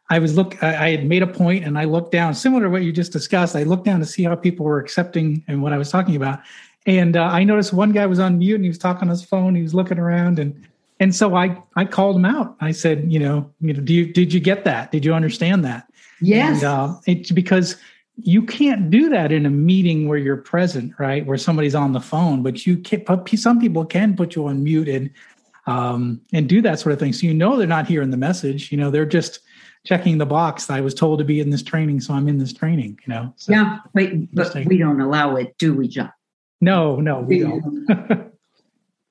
I 0.09 0.19
was 0.19 0.35
look. 0.35 0.63
I, 0.63 0.87
I 0.87 0.91
had 0.93 1.05
made 1.05 1.23
a 1.23 1.27
point, 1.27 1.63
and 1.67 1.79
I 1.79 1.85
looked 1.85 2.11
down, 2.11 2.33
similar 2.33 2.63
to 2.63 2.71
what 2.71 2.83
you 2.83 2.91
just 2.91 3.13
discussed. 3.13 3.55
I 3.55 3.65
looked 3.65 3.85
down 3.85 4.01
to 4.01 4.07
see 4.07 4.23
how 4.23 4.35
people 4.35 4.65
were 4.65 4.79
accepting 4.79 5.45
and 5.47 5.63
what 5.63 5.75
I 5.75 5.77
was 5.77 5.91
talking 5.91 6.17
about, 6.17 6.41
and 6.87 7.19
uh, 7.19 7.25
I 7.25 7.45
noticed 7.45 7.75
one 7.75 7.93
guy 7.93 8.07
was 8.07 8.19
on 8.19 8.39
mute 8.39 8.55
and 8.55 8.65
he 8.65 8.71
was 8.71 8.79
talking 8.79 9.03
on 9.03 9.09
his 9.11 9.25
phone. 9.25 9.55
He 9.55 9.63
was 9.63 9.75
looking 9.75 9.99
around, 9.99 10.39
and 10.39 10.67
and 11.01 11.15
so 11.15 11.35
I 11.35 11.61
I 11.77 11.85
called 11.85 12.17
him 12.17 12.25
out. 12.25 12.57
I 12.61 12.73
said, 12.73 13.11
you 13.11 13.19
know, 13.19 13.51
you 13.61 13.73
know, 13.73 13.81
do 13.81 13.95
you 13.95 14.13
did 14.13 14.33
you 14.33 14.41
get 14.41 14.65
that? 14.65 14.93
Did 14.93 15.05
you 15.05 15.15
understand 15.15 15.65
that? 15.65 15.89
yes, 16.21 16.63
And, 16.63 16.65
uh, 16.65 16.95
it's 17.07 17.31
because 17.31 17.77
you 18.17 18.43
can't 18.43 18.91
do 18.91 19.09
that 19.11 19.31
in 19.31 19.47
a 19.47 19.51
meeting 19.51 20.09
where 20.09 20.19
you're 20.19 20.37
present, 20.37 20.93
right? 20.99 21.25
Where 21.25 21.39
somebody's 21.39 21.75
on 21.75 21.93
the 21.93 22.01
phone, 22.01 22.43
but 22.43 22.67
you 22.67 22.79
can. 22.79 23.05
But 23.07 23.29
some 23.39 23.61
people 23.61 23.85
can 23.85 24.17
put 24.17 24.35
you 24.35 24.47
on 24.47 24.65
mute 24.65 24.89
and 24.89 25.11
um, 25.67 26.21
and 26.33 26.49
do 26.49 26.61
that 26.63 26.81
sort 26.81 26.93
of 26.93 26.99
thing. 26.99 27.13
So 27.13 27.27
you 27.27 27.35
know 27.35 27.57
they're 27.57 27.67
not 27.67 27.87
hearing 27.87 28.11
the 28.11 28.17
message. 28.17 28.73
You 28.73 28.79
know 28.79 28.91
they're 28.91 29.07
just 29.07 29.41
checking 29.85 30.19
the 30.19 30.27
box. 30.27 30.69
I 30.69 30.81
was 30.81 30.95
told 30.95 31.21
to 31.21 31.25
be 31.25 31.41
in 31.41 31.51
this 31.51 31.63
training, 31.63 32.01
so 32.01 32.15
I'm 32.15 32.29
in 32.29 32.39
this 32.39 32.53
training. 32.53 32.99
You 33.07 33.15
know. 33.15 33.35
So, 33.37 33.53
yeah, 33.53 33.79
but, 33.95 34.11
but 34.35 34.67
we 34.67 34.79
don't 34.79 35.01
allow 35.01 35.37
it, 35.37 35.57
do 35.59 35.75
we, 35.75 35.87
John? 35.87 36.13
No, 36.61 36.97
no, 36.97 37.21
we 37.21 37.39
don't. 37.39 37.87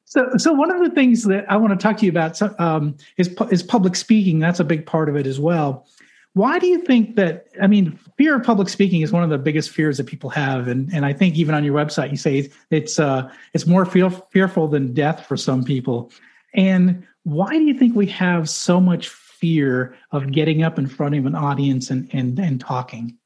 So, 0.10 0.30
so 0.38 0.54
one 0.54 0.72
of 0.72 0.80
the 0.80 0.90
things 0.90 1.26
that 1.26 1.52
I 1.52 1.58
want 1.58 1.78
to 1.78 1.84
talk 1.84 1.98
to 1.98 2.06
you 2.06 2.12
about 2.12 2.42
um, 2.62 2.96
is 3.18 3.28
is 3.52 3.62
public 3.62 3.94
speaking. 3.94 4.40
That's 4.40 4.62
a 4.62 4.64
big 4.64 4.86
part 4.86 5.10
of 5.10 5.18
it 5.18 5.28
as 5.28 5.38
well. 5.38 5.86
Why 6.32 6.60
do 6.60 6.68
you 6.68 6.80
think 6.80 7.18
that? 7.18 7.48
I 7.62 7.68
mean, 7.68 8.00
fear 8.18 8.38
of 8.38 8.44
public 8.44 8.70
speaking 8.70 9.02
is 9.02 9.12
one 9.12 9.24
of 9.24 9.30
the 9.30 9.38
biggest 9.38 9.70
fears 9.70 9.98
that 9.98 10.06
people 10.06 10.30
have, 10.30 10.70
and 10.70 10.90
and 10.94 11.06
I 11.06 11.12
think 11.12 11.36
even 11.36 11.54
on 11.54 11.66
your 11.66 11.76
website 11.76 12.10
you 12.10 12.16
say 12.16 12.50
it's 12.72 13.00
uh 13.00 13.30
it's 13.54 13.68
more 13.68 13.86
fear, 13.86 14.10
fearful 14.32 14.70
than 14.70 14.94
death 14.94 15.26
for 15.26 15.36
some 15.36 15.66
people. 15.66 16.10
And 16.54 17.06
why 17.24 17.50
do 17.50 17.64
you 17.64 17.74
think 17.74 17.94
we 17.94 18.06
have 18.06 18.50
so 18.50 18.80
much 18.80 19.10
fear 19.10 19.94
of 20.12 20.32
getting 20.32 20.64
up 20.64 20.80
in 20.80 20.88
front 20.88 21.16
of 21.16 21.26
an 21.26 21.36
audience 21.36 21.90
and 21.90 22.10
and 22.14 22.40
and 22.40 22.62
talking? 22.62 23.18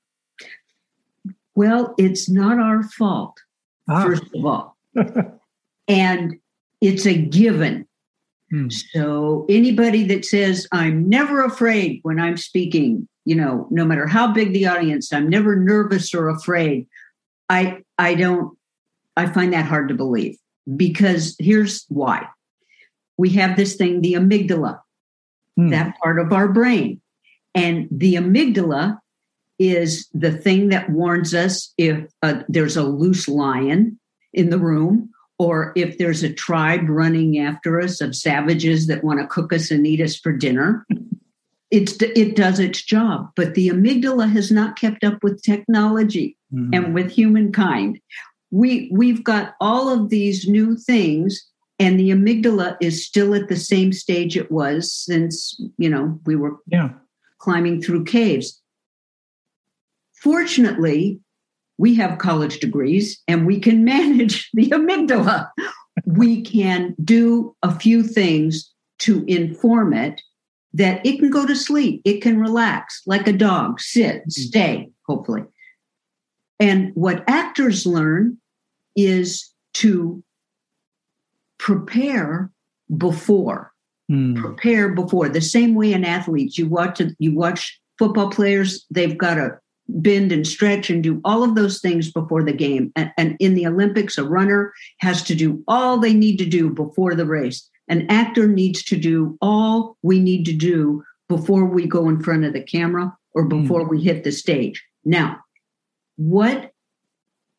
Well, 1.53 1.93
it's 1.99 2.27
not 2.27 2.57
our 2.57 2.81
fault, 2.81 3.39
Ah, 3.87 4.01
first 4.01 4.23
of 4.33 4.43
all. 4.43 4.77
and 5.87 6.39
it's 6.81 7.05
a 7.05 7.13
given. 7.13 7.87
hmm, 8.49 8.69
So 8.69 9.45
anybody 9.47 10.03
that 10.05 10.25
says, 10.25 10.67
I'm 10.71 11.07
never 11.07 11.43
afraid 11.43 11.99
when 12.03 12.19
I'm 12.19 12.37
speaking, 12.37 13.07
you 13.25 13.35
know, 13.35 13.67
no 13.69 13.85
matter 13.85 14.07
how 14.07 14.33
big 14.33 14.51
the 14.51 14.67
audience, 14.67 15.13
I'm 15.13 15.29
never 15.29 15.55
nervous 15.55 16.13
or 16.13 16.27
afraid. 16.29 16.87
I 17.49 17.83
I 17.97 18.15
don't 18.15 18.57
I 19.15 19.27
find 19.27 19.53
that 19.53 19.65
hard 19.65 19.89
to 19.89 19.93
believe 19.93 20.37
because 20.75 21.35
here's 21.39 21.85
why. 21.89 22.27
We 23.17 23.29
have 23.31 23.55
this 23.55 23.75
thing, 23.75 24.01
the 24.01 24.13
amygdala, 24.13 24.79
hmm, 25.55 25.69
that 25.69 25.95
part 26.01 26.19
of 26.19 26.33
our 26.33 26.47
brain. 26.47 27.01
And 27.53 27.87
the 27.91 28.15
amygdala 28.15 28.97
is 29.59 30.07
the 30.13 30.31
thing 30.31 30.69
that 30.69 30.89
warns 30.89 31.35
us 31.35 31.73
if 31.77 32.09
uh, 32.23 32.41
there's 32.47 32.77
a 32.77 32.83
loose 32.83 33.27
lion 33.27 33.99
in 34.33 34.49
the 34.49 34.57
room 34.57 35.11
or 35.41 35.73
if 35.75 35.97
there's 35.97 36.21
a 36.21 36.31
tribe 36.31 36.87
running 36.87 37.39
after 37.39 37.81
us 37.81 37.99
of 37.99 38.15
savages 38.15 38.85
that 38.85 39.03
want 39.03 39.19
to 39.19 39.25
cook 39.25 39.51
us 39.51 39.71
and 39.71 39.87
eat 39.87 39.99
us 39.99 40.15
for 40.15 40.31
dinner. 40.31 40.85
It's, 41.71 41.99
it 41.99 42.35
does 42.35 42.59
its 42.59 42.83
job, 42.83 43.31
but 43.35 43.55
the 43.55 43.69
amygdala 43.69 44.31
has 44.31 44.51
not 44.51 44.77
kept 44.77 45.03
up 45.03 45.23
with 45.23 45.41
technology 45.41 46.37
hmm. 46.51 46.69
and 46.71 46.93
with 46.93 47.09
humankind. 47.09 47.99
We 48.51 48.91
we've 48.93 49.23
got 49.23 49.55
all 49.59 49.89
of 49.89 50.09
these 50.09 50.47
new 50.47 50.75
things, 50.75 51.41
and 51.79 51.99
the 51.99 52.11
amygdala 52.11 52.77
is 52.79 53.03
still 53.03 53.33
at 53.33 53.47
the 53.47 53.55
same 53.55 53.93
stage 53.93 54.35
it 54.35 54.51
was 54.51 54.93
since 54.93 55.57
you 55.77 55.89
know 55.89 56.19
we 56.25 56.35
were 56.35 56.57
yeah, 56.67 56.89
climbing 57.39 57.81
through 57.81 58.03
caves. 58.03 58.61
Fortunately, 60.13 61.21
we 61.81 61.95
have 61.95 62.19
college 62.19 62.59
degrees 62.59 63.19
and 63.27 63.45
we 63.45 63.59
can 63.59 63.83
manage 63.95 64.49
the 64.53 64.69
amygdala. 64.69 65.49
we 66.05 66.41
can 66.41 66.95
do 67.03 67.55
a 67.63 67.73
few 67.73 68.03
things 68.03 68.71
to 68.99 69.25
inform 69.25 69.93
it 69.93 70.21
that 70.73 71.05
it 71.05 71.19
can 71.19 71.29
go 71.29 71.45
to 71.45 71.55
sleep, 71.55 72.01
it 72.05 72.21
can 72.21 72.39
relax 72.39 73.01
like 73.05 73.27
a 73.27 73.33
dog, 73.33 73.81
sit, 73.81 74.21
stay, 74.31 74.89
hopefully. 75.05 75.43
And 76.59 76.91
what 76.93 77.25
actors 77.27 77.85
learn 77.85 78.37
is 78.95 79.51
to 79.73 80.23
prepare 81.57 82.51
before 82.95 83.71
Hmm. 84.11 84.33
prepare 84.35 84.89
before 84.89 85.29
the 85.29 85.39
same 85.39 85.73
way 85.73 85.93
in 85.93 86.03
athletes 86.03 86.57
you 86.57 86.67
watch 86.67 87.01
you 87.17 87.33
watch 87.33 87.79
football 87.97 88.29
players 88.29 88.85
they've 88.91 89.17
got 89.17 89.35
to 89.35 89.57
bend 89.95 90.31
and 90.31 90.47
stretch 90.47 90.89
and 90.89 91.03
do 91.03 91.21
all 91.23 91.43
of 91.43 91.55
those 91.55 91.79
things 91.79 92.11
before 92.11 92.43
the 92.43 92.53
game. 92.53 92.91
And, 92.95 93.11
and 93.17 93.35
in 93.39 93.55
the 93.55 93.67
olympics 93.67 94.17
a 94.17 94.23
runner 94.23 94.73
has 94.99 95.23
to 95.23 95.35
do 95.35 95.63
all 95.67 95.97
they 95.97 96.13
need 96.13 96.37
to 96.37 96.45
do 96.45 96.69
before 96.69 97.15
the 97.15 97.25
race. 97.25 97.69
An 97.87 98.05
actor 98.09 98.47
needs 98.47 98.83
to 98.85 98.97
do 98.97 99.37
all 99.41 99.97
we 100.01 100.19
need 100.19 100.45
to 100.45 100.53
do 100.53 101.03
before 101.27 101.65
we 101.65 101.87
go 101.87 102.09
in 102.09 102.21
front 102.21 102.45
of 102.45 102.53
the 102.53 102.61
camera 102.61 103.15
or 103.33 103.43
hmm. 103.43 103.61
before 103.61 103.87
we 103.87 104.01
hit 104.01 104.23
the 104.23 104.31
stage. 104.31 104.83
Now 105.03 105.39
what 106.17 106.71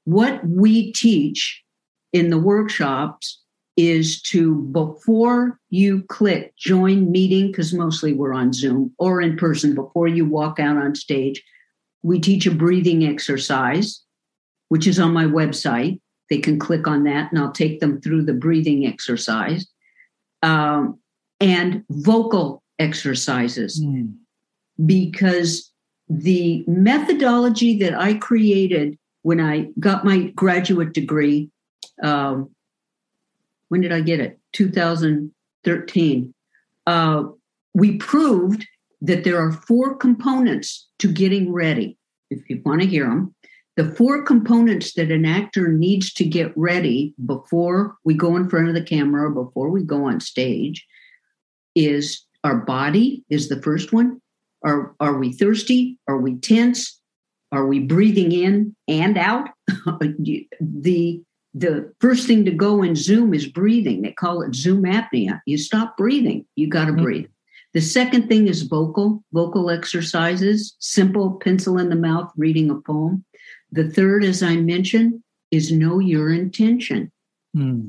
what 0.04 0.44
we 0.46 0.92
teach 0.92 1.62
in 2.12 2.30
the 2.30 2.38
workshops 2.38 3.40
is 3.76 4.20
to 4.20 4.62
before 4.72 5.58
you 5.70 6.02
click 6.04 6.54
join 6.56 7.10
meeting 7.10 7.46
because 7.46 7.72
mostly 7.72 8.12
we're 8.12 8.34
on 8.34 8.52
zoom 8.52 8.92
or 8.98 9.20
in 9.22 9.36
person 9.36 9.74
before 9.74 10.06
you 10.06 10.26
walk 10.26 10.60
out 10.60 10.76
on 10.76 10.94
stage 10.94 11.42
we 12.02 12.20
teach 12.20 12.46
a 12.46 12.50
breathing 12.50 13.04
exercise 13.04 14.02
which 14.68 14.86
is 14.86 14.98
on 14.98 15.12
my 15.12 15.24
website 15.24 16.00
they 16.30 16.38
can 16.38 16.58
click 16.58 16.86
on 16.86 17.04
that 17.04 17.30
and 17.30 17.40
i'll 17.40 17.52
take 17.52 17.80
them 17.80 18.00
through 18.00 18.22
the 18.22 18.32
breathing 18.32 18.86
exercise 18.86 19.66
um, 20.42 20.98
and 21.40 21.84
vocal 21.90 22.62
exercises 22.78 23.80
Hmm. 23.82 24.06
because 24.84 25.72
the 26.08 26.64
methodology 26.66 27.78
that 27.78 27.94
I 27.94 28.14
created 28.14 28.98
when 29.22 29.40
I 29.40 29.68
got 29.78 30.04
my 30.04 30.24
graduate 30.34 30.92
degree, 30.92 31.48
um, 32.02 32.50
when 33.68 33.80
did 33.80 33.92
I 33.92 34.00
get 34.00 34.20
it? 34.20 34.38
2013. 34.52 36.34
Uh, 36.86 37.24
we 37.74 37.96
proved 37.96 38.66
that 39.02 39.24
there 39.24 39.38
are 39.38 39.52
four 39.52 39.96
components 39.96 40.88
to 41.00 41.12
getting 41.12 41.52
ready. 41.52 41.98
If 42.30 42.48
you 42.48 42.62
want 42.64 42.80
to 42.80 42.86
hear 42.86 43.04
them, 43.06 43.34
the 43.76 43.90
four 43.92 44.22
components 44.22 44.94
that 44.94 45.10
an 45.10 45.24
actor 45.24 45.68
needs 45.68 46.12
to 46.14 46.24
get 46.24 46.52
ready 46.56 47.14
before 47.26 47.96
we 48.04 48.14
go 48.14 48.36
in 48.36 48.48
front 48.48 48.68
of 48.68 48.74
the 48.74 48.82
camera, 48.82 49.30
before 49.30 49.70
we 49.70 49.82
go 49.82 50.04
on 50.04 50.20
stage, 50.20 50.86
is 51.74 52.24
our 52.44 52.56
body 52.56 53.24
is 53.28 53.48
the 53.48 53.60
first 53.60 53.92
one. 53.92 54.20
Are 54.64 54.94
are 55.00 55.18
we 55.18 55.32
thirsty? 55.32 55.98
Are 56.06 56.18
we 56.18 56.36
tense? 56.36 57.00
Are 57.50 57.66
we 57.66 57.80
breathing 57.80 58.32
in 58.32 58.76
and 58.88 59.18
out? 59.18 59.48
the 59.98 61.22
the 61.54 61.92
first 62.00 62.26
thing 62.26 62.44
to 62.44 62.50
go 62.50 62.82
in 62.82 62.94
Zoom 62.94 63.34
is 63.34 63.46
breathing. 63.46 64.02
They 64.02 64.12
call 64.12 64.42
it 64.42 64.54
Zoom 64.54 64.84
apnea. 64.84 65.40
You 65.46 65.58
stop 65.58 65.96
breathing. 65.96 66.46
You 66.56 66.68
got 66.68 66.86
to 66.86 66.92
Mhm. 66.92 67.02
breathe. 67.02 67.26
The 67.74 67.80
second 67.80 68.28
thing 68.28 68.48
is 68.48 68.62
vocal, 68.62 69.24
vocal 69.32 69.70
exercises, 69.70 70.76
simple 70.78 71.38
pencil 71.42 71.78
in 71.78 71.88
the 71.88 71.96
mouth, 71.96 72.30
reading 72.36 72.70
a 72.70 72.76
poem. 72.80 73.24
The 73.70 73.88
third, 73.88 74.24
as 74.24 74.42
I 74.42 74.56
mentioned, 74.56 75.22
is 75.50 75.72
know 75.72 75.98
your 75.98 76.30
intention. 76.32 77.10
Hmm. 77.54 77.88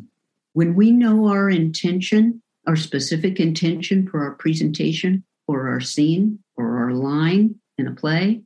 When 0.53 0.75
we 0.75 0.91
know 0.91 1.27
our 1.27 1.49
intention, 1.49 2.41
our 2.65 2.75
specific 2.77 3.39
intention 3.39 4.07
for 4.07 4.23
our 4.23 4.35
presentation 4.35 5.23
or 5.47 5.67
our 5.67 5.81
scene 5.81 6.39
or 6.55 6.77
our 6.77 6.93
line 6.93 7.55
in 7.77 7.87
a 7.87 7.91
play, 7.93 8.41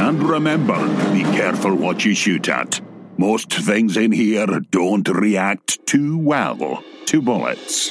And 0.09 0.22
remember, 0.22 0.79
be 1.12 1.22
careful 1.22 1.74
what 1.74 2.05
you 2.05 2.14
shoot 2.14 2.48
at. 2.48 2.81
Most 3.16 3.53
things 3.53 3.96
in 3.96 4.12
here 4.12 4.46
don't 4.70 5.09
react 5.09 5.85
too 5.87 6.18
well 6.18 6.85
to 7.07 7.20
bullets. 7.20 7.90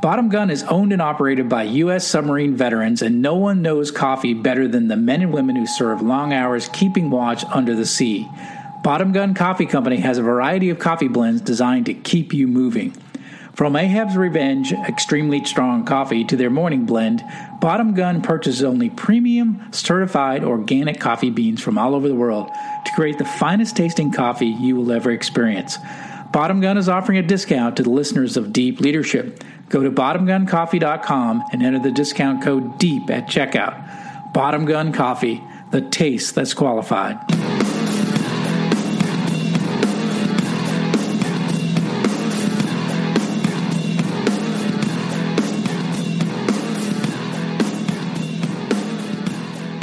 Bottom 0.00 0.28
Gun 0.28 0.48
is 0.48 0.62
owned 0.64 0.92
and 0.92 1.02
operated 1.02 1.48
by 1.48 1.64
U.S. 1.64 2.06
submarine 2.06 2.54
veterans, 2.54 3.02
and 3.02 3.20
no 3.20 3.34
one 3.34 3.62
knows 3.62 3.90
coffee 3.90 4.32
better 4.32 4.68
than 4.68 4.86
the 4.86 4.96
men 4.96 5.22
and 5.22 5.32
women 5.32 5.56
who 5.56 5.66
serve 5.66 6.00
long 6.00 6.32
hours 6.32 6.68
keeping 6.68 7.10
watch 7.10 7.44
under 7.46 7.74
the 7.74 7.84
sea. 7.84 8.28
Bottom 8.84 9.10
Gun 9.10 9.34
Coffee 9.34 9.66
Company 9.66 9.96
has 9.96 10.16
a 10.16 10.22
variety 10.22 10.70
of 10.70 10.78
coffee 10.78 11.08
blends 11.08 11.40
designed 11.40 11.86
to 11.86 11.94
keep 11.94 12.32
you 12.32 12.46
moving. 12.46 12.92
From 13.54 13.74
Ahab's 13.74 14.16
Revenge 14.16 14.72
extremely 14.72 15.44
strong 15.44 15.84
coffee 15.84 16.22
to 16.26 16.36
their 16.36 16.48
morning 16.48 16.86
blend, 16.86 17.24
Bottom 17.60 17.92
Gun 17.94 18.22
purchases 18.22 18.62
only 18.62 18.90
premium, 18.90 19.60
certified 19.72 20.44
organic 20.44 21.00
coffee 21.00 21.30
beans 21.30 21.60
from 21.60 21.76
all 21.76 21.96
over 21.96 22.06
the 22.06 22.14
world 22.14 22.50
to 22.86 22.92
create 22.94 23.18
the 23.18 23.24
finest 23.24 23.74
tasting 23.74 24.12
coffee 24.12 24.46
you 24.46 24.76
will 24.76 24.92
ever 24.92 25.10
experience. 25.10 25.76
Bottom 26.32 26.60
Gun 26.60 26.78
is 26.78 26.88
offering 26.88 27.18
a 27.18 27.22
discount 27.22 27.76
to 27.78 27.82
the 27.82 27.90
listeners 27.90 28.36
of 28.36 28.52
Deep 28.52 28.80
Leadership. 28.80 29.42
Go 29.68 29.82
to 29.82 29.90
bottomguncoffee.com 29.90 31.44
and 31.52 31.62
enter 31.62 31.78
the 31.78 31.90
discount 31.90 32.42
code 32.42 32.78
DEEP 32.78 33.10
at 33.10 33.26
checkout. 33.26 34.32
Bottom 34.32 34.64
Gun 34.64 34.92
Coffee, 34.92 35.42
the 35.70 35.82
taste 35.82 36.34
that's 36.34 36.54
qualified. 36.54 37.37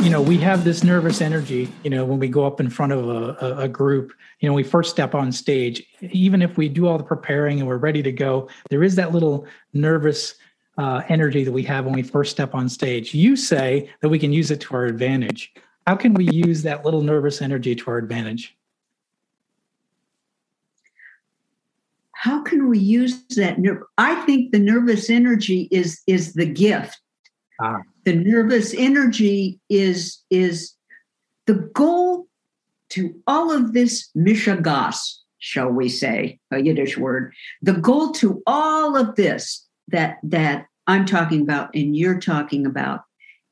You 0.05 0.11
know 0.11 0.21
we 0.21 0.37
have 0.37 0.63
this 0.63 0.83
nervous 0.83 1.19
energy 1.19 1.67
you 1.83 1.89
know 1.89 2.05
when 2.05 2.19
we 2.19 2.27
go 2.27 2.45
up 2.45 2.59
in 2.59 2.69
front 2.69 2.91
of 2.91 3.09
a, 3.09 3.63
a, 3.63 3.67
group 3.67 4.13
you 4.39 4.47
know 4.47 4.53
we 4.53 4.61
first 4.61 4.91
step 4.91 5.15
on 5.15 5.31
stage. 5.31 5.81
Even 6.11 6.43
if 6.43 6.57
we 6.57 6.69
do 6.69 6.85
all 6.85 6.99
the 6.99 7.03
preparing 7.03 7.57
and 7.57 7.67
we're 7.67 7.77
ready 7.77 8.03
to 8.03 8.11
go 8.11 8.47
there 8.69 8.83
is 8.83 8.93
that 8.93 9.11
little 9.11 9.47
nervous 9.73 10.35
uh, 10.77 11.01
energy 11.09 11.43
that 11.43 11.51
we 11.51 11.63
have 11.63 11.85
when 11.85 11.95
we 11.95 12.03
first 12.03 12.29
step 12.29 12.53
on 12.53 12.69
stage. 12.69 13.15
You 13.15 13.35
say 13.35 13.89
that 14.01 14.09
we 14.09 14.19
can 14.19 14.31
use 14.31 14.51
it 14.51 14.61
to 14.61 14.75
our 14.75 14.85
advantage. 14.85 15.55
How 15.87 15.95
can 15.95 16.13
we 16.13 16.29
use 16.29 16.61
that 16.61 16.85
little 16.85 17.01
nervous 17.01 17.41
energy 17.41 17.73
to 17.73 17.89
our 17.89 17.97
advantage? 17.97 18.55
How 22.11 22.43
can 22.43 22.69
we 22.69 22.77
use 22.77 23.25
that 23.37 23.57
ner- 23.57 23.87
i 23.97 24.13
think 24.25 24.51
the 24.51 24.59
nervous 24.59 25.09
energy 25.09 25.67
is 25.71 26.03
is 26.05 26.33
the 26.35 26.45
gift. 26.45 26.99
Ah 27.59 27.81
the 28.05 28.13
nervous 28.13 28.73
energy 28.77 29.59
is 29.69 30.23
is 30.29 30.73
the 31.47 31.55
goal 31.73 32.27
to 32.89 33.19
all 33.27 33.51
of 33.51 33.73
this 33.73 34.09
mishagas 34.15 35.17
shall 35.39 35.69
we 35.69 35.89
say 35.89 36.39
a 36.51 36.61
yiddish 36.61 36.97
word 36.97 37.33
the 37.61 37.73
goal 37.73 38.11
to 38.11 38.41
all 38.47 38.95
of 38.95 39.15
this 39.15 39.67
that 39.87 40.17
that 40.23 40.67
i'm 40.87 41.05
talking 41.05 41.41
about 41.41 41.69
and 41.75 41.97
you're 41.97 42.19
talking 42.19 42.65
about 42.65 43.01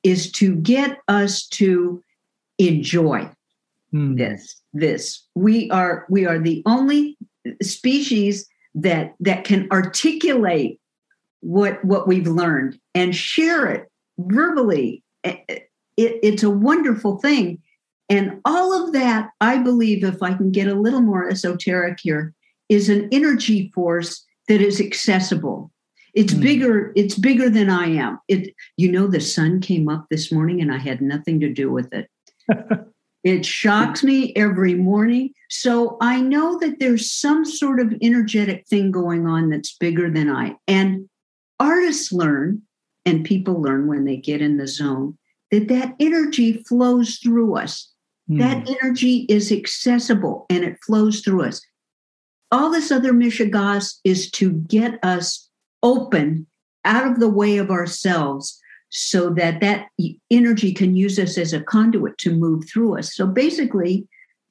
is 0.04 0.32
to 0.32 0.56
get 0.56 1.00
us 1.08 1.48
to 1.48 2.02
enjoy 2.60 3.30
mm. 3.94 4.18
this 4.18 4.62
this 4.74 5.26
we 5.36 5.70
are 5.72 6.06
we 6.10 6.26
are 6.26 6.40
the 6.40 6.62
only 6.66 7.18
species 7.62 8.48
that 8.76 9.14
that 9.20 9.44
can 9.44 9.68
articulate 9.72 10.80
what 11.42 11.84
what 11.84 12.08
we've 12.08 12.28
learned 12.28 12.80
and 12.96 13.16
share 13.16 13.68
it 13.68 13.90
verbally. 14.18 15.04
It, 15.24 15.66
it's 15.98 16.44
a 16.44 16.50
wonderful 16.50 17.18
thing. 17.18 17.62
And 18.10 18.42
all 18.46 18.84
of 18.84 18.94
that, 18.94 19.30
I 19.42 19.60
believe, 19.60 20.04
if 20.04 20.22
I 20.22 20.34
can 20.34 20.52
get 20.52 20.68
a 20.68 20.76
little 20.76 21.02
more 21.02 21.30
esoteric 21.30 22.00
here, 22.02 22.34
is 22.70 22.90
an 22.90 23.10
energy 23.12 23.72
force 23.74 24.26
that 24.48 24.62
is 24.62 24.82
accessible. 24.82 25.72
It's 26.14 26.34
mm. 26.34 26.42
bigger, 26.42 26.94
it's 26.96 27.16
bigger 27.16 27.50
than 27.50 27.70
I 27.70 27.88
am. 27.88 28.20
It 28.28 28.54
you 28.78 28.92
know, 28.92 29.08
the 29.08 29.22
sun 29.22 29.62
came 29.62 29.90
up 29.90 30.08
this 30.10 30.32
morning 30.32 30.62
and 30.62 30.72
I 30.72 30.78
had 30.78 31.02
nothing 31.02 31.40
to 31.40 31.52
do 31.52 31.72
with 31.72 31.94
it. 31.94 32.10
it 33.24 33.46
shocks 33.46 34.04
me 34.04 34.34
every 34.36 34.76
morning. 34.76 35.32
So 35.50 35.98
I 36.02 36.22
know 36.22 36.60
that 36.60 36.80
there's 36.80 37.12
some 37.12 37.46
sort 37.46 37.80
of 37.80 37.94
energetic 38.02 38.68
thing 38.68 38.92
going 38.92 39.26
on 39.26 39.50
that's 39.50 39.78
bigger 39.78 40.10
than 40.10 40.30
I. 40.30 40.56
And 40.68 41.10
artists 41.60 42.12
learn 42.12 42.62
and 43.06 43.26
people 43.26 43.62
learn 43.62 43.88
when 43.88 44.06
they 44.06 44.18
get 44.18 44.42
in 44.42 44.58
the 44.58 44.68
zone 44.68 45.18
that 45.52 45.68
that 45.68 45.96
energy 46.00 46.64
flows 46.68 47.18
through 47.18 47.56
us. 47.58 47.90
Mm. 48.32 48.40
that 48.40 48.70
energy 48.70 49.26
is 49.28 49.52
accessible 49.52 50.46
and 50.50 50.64
it 50.64 50.78
flows 50.86 51.20
through 51.20 51.44
us. 51.44 51.62
All 52.54 52.70
this 52.70 52.90
other 52.90 53.12
mishigas 53.12 53.96
is 54.06 54.32
to 54.32 54.54
get 54.54 54.98
us 55.04 55.50
open 55.82 56.48
out 56.86 57.06
of 57.06 57.20
the 57.20 57.28
way 57.28 57.58
of 57.58 57.70
ourselves 57.70 58.58
so 58.88 59.30
that 59.32 59.60
that 59.60 59.88
energy 60.32 60.72
can 60.72 60.96
use 60.96 61.20
us 61.20 61.38
as 61.38 61.52
a 61.52 61.62
conduit 61.62 62.18
to 62.20 62.32
move 62.32 62.64
through 62.70 62.98
us. 62.98 63.14
So 63.14 63.28
basically 63.28 64.08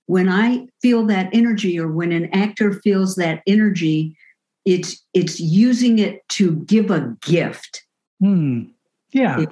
when 0.07 0.29
i 0.29 0.67
feel 0.81 1.07
that 1.07 1.31
energy 1.33 1.79
or 1.79 1.89
when 1.89 2.13
an 2.13 2.29
actor 2.33 2.73
feels 2.85 3.15
that 3.17 3.41
energy 3.47 4.17
it's 4.65 5.03
it's 5.15 5.41
using 5.41 5.99
it 5.99 6.21
to 6.29 6.57
give 6.67 6.91
a 6.91 7.17
gift 7.23 7.85
Hmm. 8.23 8.63
Yeah. 9.13 9.41
If, 9.41 9.49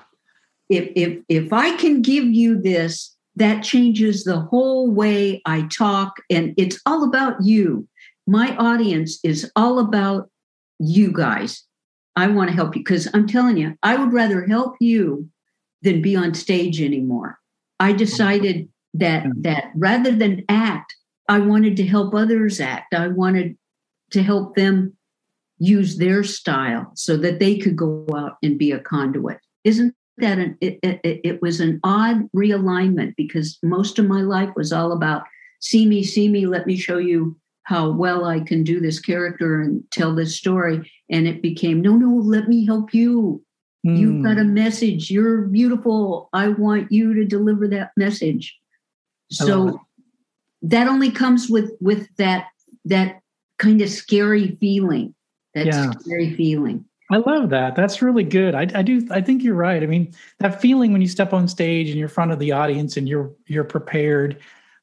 if 0.68 0.92
if 0.94 1.18
if 1.28 1.52
I 1.52 1.76
can 1.76 2.02
give 2.02 2.24
you 2.24 2.60
this, 2.60 3.16
that 3.34 3.64
changes 3.64 4.22
the 4.22 4.38
whole 4.38 4.90
way 4.90 5.42
I 5.44 5.62
talk, 5.62 6.16
and 6.30 6.54
it's 6.56 6.80
all 6.86 7.04
about 7.04 7.42
you. 7.42 7.88
My 8.26 8.56
audience 8.56 9.18
is 9.24 9.50
all 9.56 9.80
about 9.80 10.30
you 10.78 11.12
guys. 11.12 11.64
I 12.14 12.28
want 12.28 12.50
to 12.50 12.56
help 12.56 12.76
you 12.76 12.82
because 12.82 13.08
I'm 13.12 13.26
telling 13.26 13.56
you, 13.56 13.74
I 13.82 13.96
would 13.96 14.12
rather 14.12 14.46
help 14.46 14.76
you 14.80 15.28
than 15.82 16.02
be 16.02 16.14
on 16.14 16.34
stage 16.34 16.80
anymore. 16.80 17.38
I 17.80 17.92
decided 17.92 18.68
that 18.94 19.26
that 19.38 19.72
rather 19.74 20.12
than 20.12 20.44
act, 20.48 20.94
I 21.28 21.40
wanted 21.40 21.76
to 21.78 21.86
help 21.86 22.14
others 22.14 22.60
act. 22.60 22.94
I 22.94 23.08
wanted 23.08 23.56
to 24.10 24.22
help 24.22 24.54
them 24.54 24.96
use 25.60 25.98
their 25.98 26.24
style 26.24 26.90
so 26.94 27.16
that 27.18 27.38
they 27.38 27.56
could 27.56 27.76
go 27.76 28.06
out 28.16 28.38
and 28.42 28.58
be 28.58 28.72
a 28.72 28.80
conduit. 28.80 29.38
Isn't 29.62 29.94
that 30.16 30.38
an, 30.38 30.56
it, 30.60 30.78
it, 30.82 31.20
it 31.22 31.42
was 31.42 31.60
an 31.60 31.78
odd 31.84 32.28
realignment 32.34 33.14
because 33.16 33.58
most 33.62 33.98
of 33.98 34.06
my 34.06 34.22
life 34.22 34.50
was 34.56 34.72
all 34.72 34.92
about 34.92 35.22
see 35.60 35.86
me, 35.86 36.02
see 36.02 36.28
me, 36.28 36.46
let 36.46 36.66
me 36.66 36.76
show 36.76 36.98
you 36.98 37.36
how 37.64 37.90
well 37.90 38.24
I 38.24 38.40
can 38.40 38.64
do 38.64 38.80
this 38.80 38.98
character 38.98 39.60
and 39.60 39.84
tell 39.90 40.14
this 40.14 40.36
story. 40.36 40.90
And 41.10 41.28
it 41.28 41.42
became, 41.42 41.82
no, 41.82 41.96
no, 41.96 42.16
let 42.16 42.48
me 42.48 42.64
help 42.64 42.94
you. 42.94 43.44
Mm. 43.86 43.98
You've 43.98 44.24
got 44.24 44.38
a 44.38 44.42
hmm. 44.42 44.54
message. 44.54 45.10
You're 45.10 45.42
beautiful. 45.42 46.28
I 46.32 46.48
want 46.48 46.92
you 46.92 47.14
to 47.14 47.24
deliver 47.24 47.68
that 47.68 47.92
message. 47.96 48.58
So 49.30 49.80
that 50.62 50.86
only 50.86 51.10
comes 51.10 51.48
with 51.48 51.70
with 51.80 52.14
that 52.16 52.48
that 52.84 53.20
kind 53.58 53.80
of 53.80 53.88
scary 53.88 54.58
feeling. 54.60 55.14
That 55.54 55.66
Yeah. 55.66 55.90
scary 56.00 56.34
feeling. 56.34 56.84
I 57.10 57.16
love 57.16 57.50
that. 57.50 57.74
That's 57.74 58.02
really 58.02 58.22
good. 58.22 58.54
I, 58.54 58.68
I 58.72 58.82
do. 58.82 59.06
I 59.10 59.20
think 59.20 59.42
you're 59.42 59.56
right. 59.56 59.82
I 59.82 59.86
mean, 59.86 60.12
that 60.38 60.60
feeling 60.60 60.92
when 60.92 61.02
you 61.02 61.08
step 61.08 61.32
on 61.32 61.48
stage 61.48 61.88
and 61.88 61.98
you're 61.98 62.08
in 62.08 62.14
front 62.14 62.30
of 62.30 62.38
the 62.38 62.52
audience 62.52 62.96
and 62.96 63.08
you're 63.08 63.32
you're 63.46 63.64
prepared, 63.64 64.38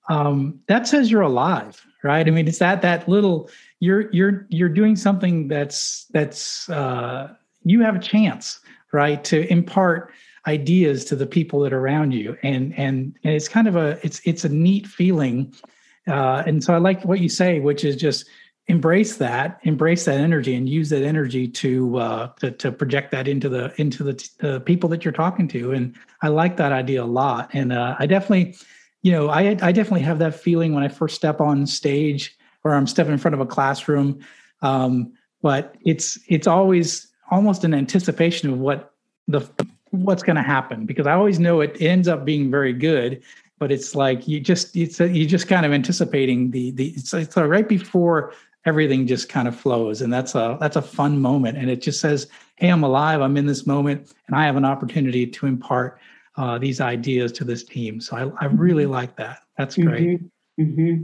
um, 0.09 0.59
that 0.67 0.87
says 0.87 1.09
you're 1.09 1.21
alive, 1.21 1.85
right? 2.03 2.27
I 2.27 2.31
mean, 2.31 2.47
it's 2.47 2.59
that 2.59 2.81
that 2.81 3.07
little 3.07 3.49
you're 3.79 4.11
you're 4.11 4.45
you're 4.49 4.67
doing 4.67 4.97
something 4.97 5.47
that's 5.47 6.05
that's 6.11 6.67
uh, 6.69 7.33
you 7.63 7.81
have 7.81 7.95
a 7.95 7.99
chance, 7.99 8.59
right, 8.91 9.23
to 9.23 9.49
impart 9.49 10.11
ideas 10.47 11.05
to 11.05 11.15
the 11.15 11.27
people 11.27 11.61
that 11.61 11.71
are 11.71 11.79
around 11.79 12.11
you, 12.11 12.37
and 12.43 12.77
and 12.77 13.15
and 13.23 13.33
it's 13.33 13.47
kind 13.47 13.69
of 13.69 13.77
a 13.77 13.97
it's 14.03 14.19
it's 14.25 14.43
a 14.43 14.49
neat 14.49 14.85
feeling, 14.85 15.53
uh, 16.09 16.43
and 16.45 16.61
so 16.61 16.73
I 16.73 16.77
like 16.77 17.05
what 17.05 17.21
you 17.21 17.29
say, 17.29 17.61
which 17.61 17.85
is 17.85 17.95
just 17.95 18.27
embrace 18.69 19.15
that 19.15 19.59
embrace 19.63 20.05
that 20.05 20.19
energy 20.19 20.53
and 20.53 20.67
use 20.67 20.89
that 20.89 21.01
energy 21.01 21.47
to 21.47 21.97
uh 21.97 22.27
to, 22.39 22.51
to 22.51 22.71
project 22.71 23.11
that 23.11 23.27
into 23.27 23.47
the 23.47 23.73
into 23.79 24.03
the, 24.03 24.29
the 24.39 24.59
people 24.61 24.89
that 24.89 25.05
you're 25.05 25.11
talking 25.13 25.47
to. 25.47 25.71
And 25.71 25.95
i 26.21 26.27
like 26.27 26.57
that 26.57 26.71
idea 26.71 27.03
a 27.03 27.05
lot. 27.05 27.49
And 27.53 27.71
uh 27.71 27.95
i 27.99 28.05
definitely 28.05 28.55
you 29.03 29.11
know 29.11 29.29
i 29.29 29.57
i 29.61 29.71
definitely 29.71 30.01
have 30.01 30.19
that 30.19 30.35
feeling 30.35 30.73
when 30.73 30.83
i 30.83 30.89
first 30.89 31.15
step 31.15 31.39
on 31.39 31.65
stage 31.65 32.37
or 32.63 32.73
i'm 32.73 32.87
stepping 32.87 33.13
in 33.13 33.19
front 33.19 33.35
of 33.35 33.39
a 33.39 33.45
classroom. 33.45 34.19
Um 34.61 35.13
but 35.41 35.75
it's 35.85 36.19
it's 36.27 36.47
always 36.47 37.07
almost 37.31 37.63
an 37.63 37.73
anticipation 37.73 38.49
of 38.49 38.59
what 38.59 38.93
the 39.29 39.41
what's 39.91 40.23
going 40.23 40.35
to 40.35 40.41
happen 40.41 40.85
because 40.85 41.07
i 41.07 41.13
always 41.13 41.39
know 41.39 41.61
it 41.61 41.81
ends 41.81 42.07
up 42.07 42.25
being 42.25 42.51
very 42.51 42.73
good 42.73 43.23
but 43.59 43.71
it's 43.71 43.95
like 43.95 44.27
you 44.27 44.39
just 44.39 44.75
it's 44.75 44.99
a, 44.99 45.07
you 45.07 45.25
just 45.25 45.47
kind 45.47 45.65
of 45.65 45.71
anticipating 45.71 46.51
the 46.51 46.71
the 46.71 46.89
it's, 46.89 47.13
it's 47.13 47.37
right 47.37 47.69
before 47.69 48.33
everything 48.67 49.07
just 49.07 49.29
kind 49.29 49.47
of 49.47 49.55
flows 49.55 50.01
and 50.01 50.11
that's 50.11 50.35
a 50.35 50.57
that's 50.59 50.75
a 50.75 50.81
fun 50.81 51.19
moment 51.19 51.57
and 51.57 51.69
it 51.69 51.81
just 51.81 51.99
says 51.99 52.27
hey 52.57 52.69
i'm 52.69 52.83
alive 52.83 53.21
i'm 53.21 53.37
in 53.37 53.45
this 53.45 53.65
moment 53.65 54.13
and 54.27 54.35
i 54.35 54.45
have 54.45 54.55
an 54.55 54.65
opportunity 54.65 55.25
to 55.25 55.45
impart 55.45 55.99
uh, 56.35 56.55
these 56.59 56.79
ideas 56.81 57.31
to 57.31 57.43
this 57.43 57.63
team. 57.63 57.99
So 57.99 58.15
i, 58.15 58.45
I 58.45 58.47
really 58.47 58.85
like 58.85 59.15
that. 59.15 59.39
That's 59.57 59.75
great. 59.75 60.21
Hmm 60.59 61.03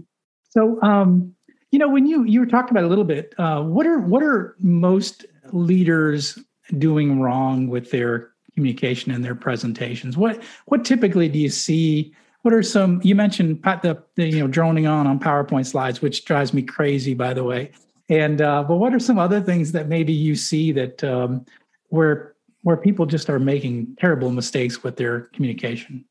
so 0.50 0.80
um 0.84 1.34
you 1.72 1.80
know 1.80 1.90
when 1.90 2.06
you 2.06 2.24
you 2.24 2.40
were 2.40 2.46
talking 2.46 2.72
about 2.72 2.84
a 2.84 2.88
little 2.88 3.04
bit 3.04 3.34
uh, 3.40 3.62
what 3.64 3.88
are 3.88 4.00
what 4.00 4.22
are 4.22 4.56
most 4.60 5.26
leaders 5.52 6.38
doing 6.78 7.20
wrong 7.20 7.68
with 7.68 7.92
their 7.92 8.34
communication 8.54 9.12
and 9.12 9.24
their 9.24 9.36
presentations? 9.36 10.18
What 10.18 10.42
what 10.66 10.86
typically 10.86 11.28
do 11.28 11.40
you 11.40 11.50
see 11.50 12.14
what 12.44 12.54
are 12.54 12.64
some 12.64 13.02
you 13.04 13.16
mentioned 13.16 13.62
pat 13.62 13.82
the, 13.82 14.02
the 14.16 14.26
you 14.26 14.40
know 14.40 14.48
droning 14.48 14.88
on 14.88 15.08
on 15.08 15.20
powerpoint 15.20 15.66
slides 15.66 16.02
which 16.02 16.24
drives 16.26 16.54
me 16.54 16.62
crazy 16.62 17.14
by 17.14 17.34
the 17.34 17.44
way 17.44 17.72
and 18.10 18.42
uh, 18.42 18.64
but 18.64 18.76
what 18.76 18.94
are 18.94 19.00
some 19.00 19.18
other 19.18 19.42
things 19.42 19.72
that 19.72 19.88
maybe 19.88 20.14
you 20.14 20.36
see 20.36 20.72
that 20.72 21.04
um, 21.04 21.46
where 21.90 22.36
where 22.62 22.78
people 22.78 23.06
just 23.06 23.30
are 23.30 23.40
making 23.40 23.96
terrible 24.00 24.32
mistakes 24.32 24.84
with 24.84 24.96
their 24.96 25.22
communication 25.34 26.06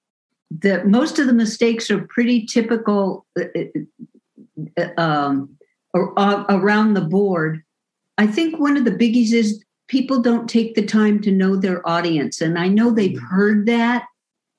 the 0.60 0.84
most 0.84 1.18
of 1.18 1.26
the 1.26 1.32
mistakes 1.32 1.90
are 1.90 2.06
pretty 2.08 2.44
typical 2.44 3.26
uh, 3.38 3.44
uh, 4.76 5.00
um, 5.00 5.56
or, 5.94 6.18
uh, 6.18 6.44
around 6.48 6.94
the 6.94 7.00
board. 7.00 7.62
I 8.18 8.26
think 8.26 8.58
one 8.58 8.76
of 8.76 8.84
the 8.84 8.90
biggies 8.90 9.32
is 9.32 9.64
people 9.88 10.20
don't 10.20 10.48
take 10.48 10.74
the 10.74 10.84
time 10.84 11.20
to 11.22 11.30
know 11.30 11.56
their 11.56 11.86
audience, 11.88 12.40
and 12.40 12.58
I 12.58 12.68
know 12.68 12.90
they've 12.90 13.18
heard 13.18 13.66
that. 13.66 14.04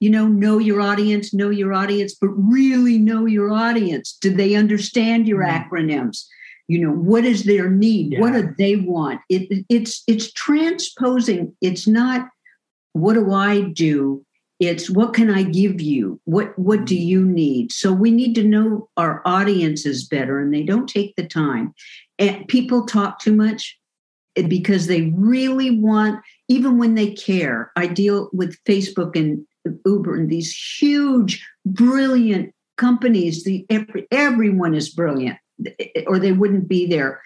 You 0.03 0.09
know, 0.09 0.27
know 0.27 0.57
your 0.57 0.81
audience, 0.81 1.33
know 1.33 1.49
your 1.49 1.71
audience, 1.71 2.13
but 2.13 2.27
really 2.27 2.97
know 2.97 3.25
your 3.25 3.53
audience. 3.53 4.17
Do 4.19 4.31
they 4.31 4.53
understand 4.53 5.29
your 5.29 5.41
Mm. 5.41 5.51
acronyms? 5.55 6.25
You 6.67 6.79
know, 6.79 6.91
what 6.91 7.23
is 7.23 7.43
their 7.45 7.69
need? 7.69 8.19
What 8.19 8.33
do 8.33 8.53
they 8.57 8.75
want? 8.75 9.21
It, 9.29 9.63
it's 9.69 10.03
it's 10.05 10.29
transposing. 10.33 11.55
It's 11.61 11.87
not 11.87 12.27
what 12.91 13.13
do 13.13 13.31
I 13.31 13.61
do? 13.61 14.25
It's 14.59 14.89
what 14.89 15.13
can 15.13 15.29
I 15.29 15.43
give 15.43 15.79
you? 15.79 16.19
What 16.25 16.47
what 16.59 16.83
do 16.83 16.97
you 16.97 17.21
need? 17.25 17.71
So 17.71 17.93
we 17.93 18.11
need 18.11 18.35
to 18.35 18.43
know 18.43 18.89
our 18.97 19.21
audiences 19.23 20.05
better, 20.05 20.37
and 20.41 20.53
they 20.53 20.63
don't 20.63 20.89
take 20.97 21.15
the 21.15 21.25
time. 21.25 21.73
And 22.19 22.45
people 22.49 22.85
talk 22.85 23.19
too 23.19 23.35
much 23.45 23.79
eh, 24.35 24.47
because 24.47 24.87
they 24.87 25.13
really 25.15 25.71
want, 25.71 26.19
even 26.49 26.77
when 26.77 26.95
they 26.95 27.11
care. 27.13 27.71
I 27.77 27.87
deal 27.87 28.29
with 28.33 28.61
Facebook 28.65 29.15
and 29.15 29.45
Uber 29.85 30.15
and 30.15 30.29
these 30.29 30.53
huge, 30.79 31.45
brilliant 31.65 32.53
companies. 32.77 33.43
The 33.43 33.65
every, 33.69 34.07
everyone 34.11 34.73
is 34.73 34.89
brilliant, 34.89 35.37
or 36.07 36.19
they 36.19 36.31
wouldn't 36.31 36.67
be 36.67 36.85
there. 36.85 37.21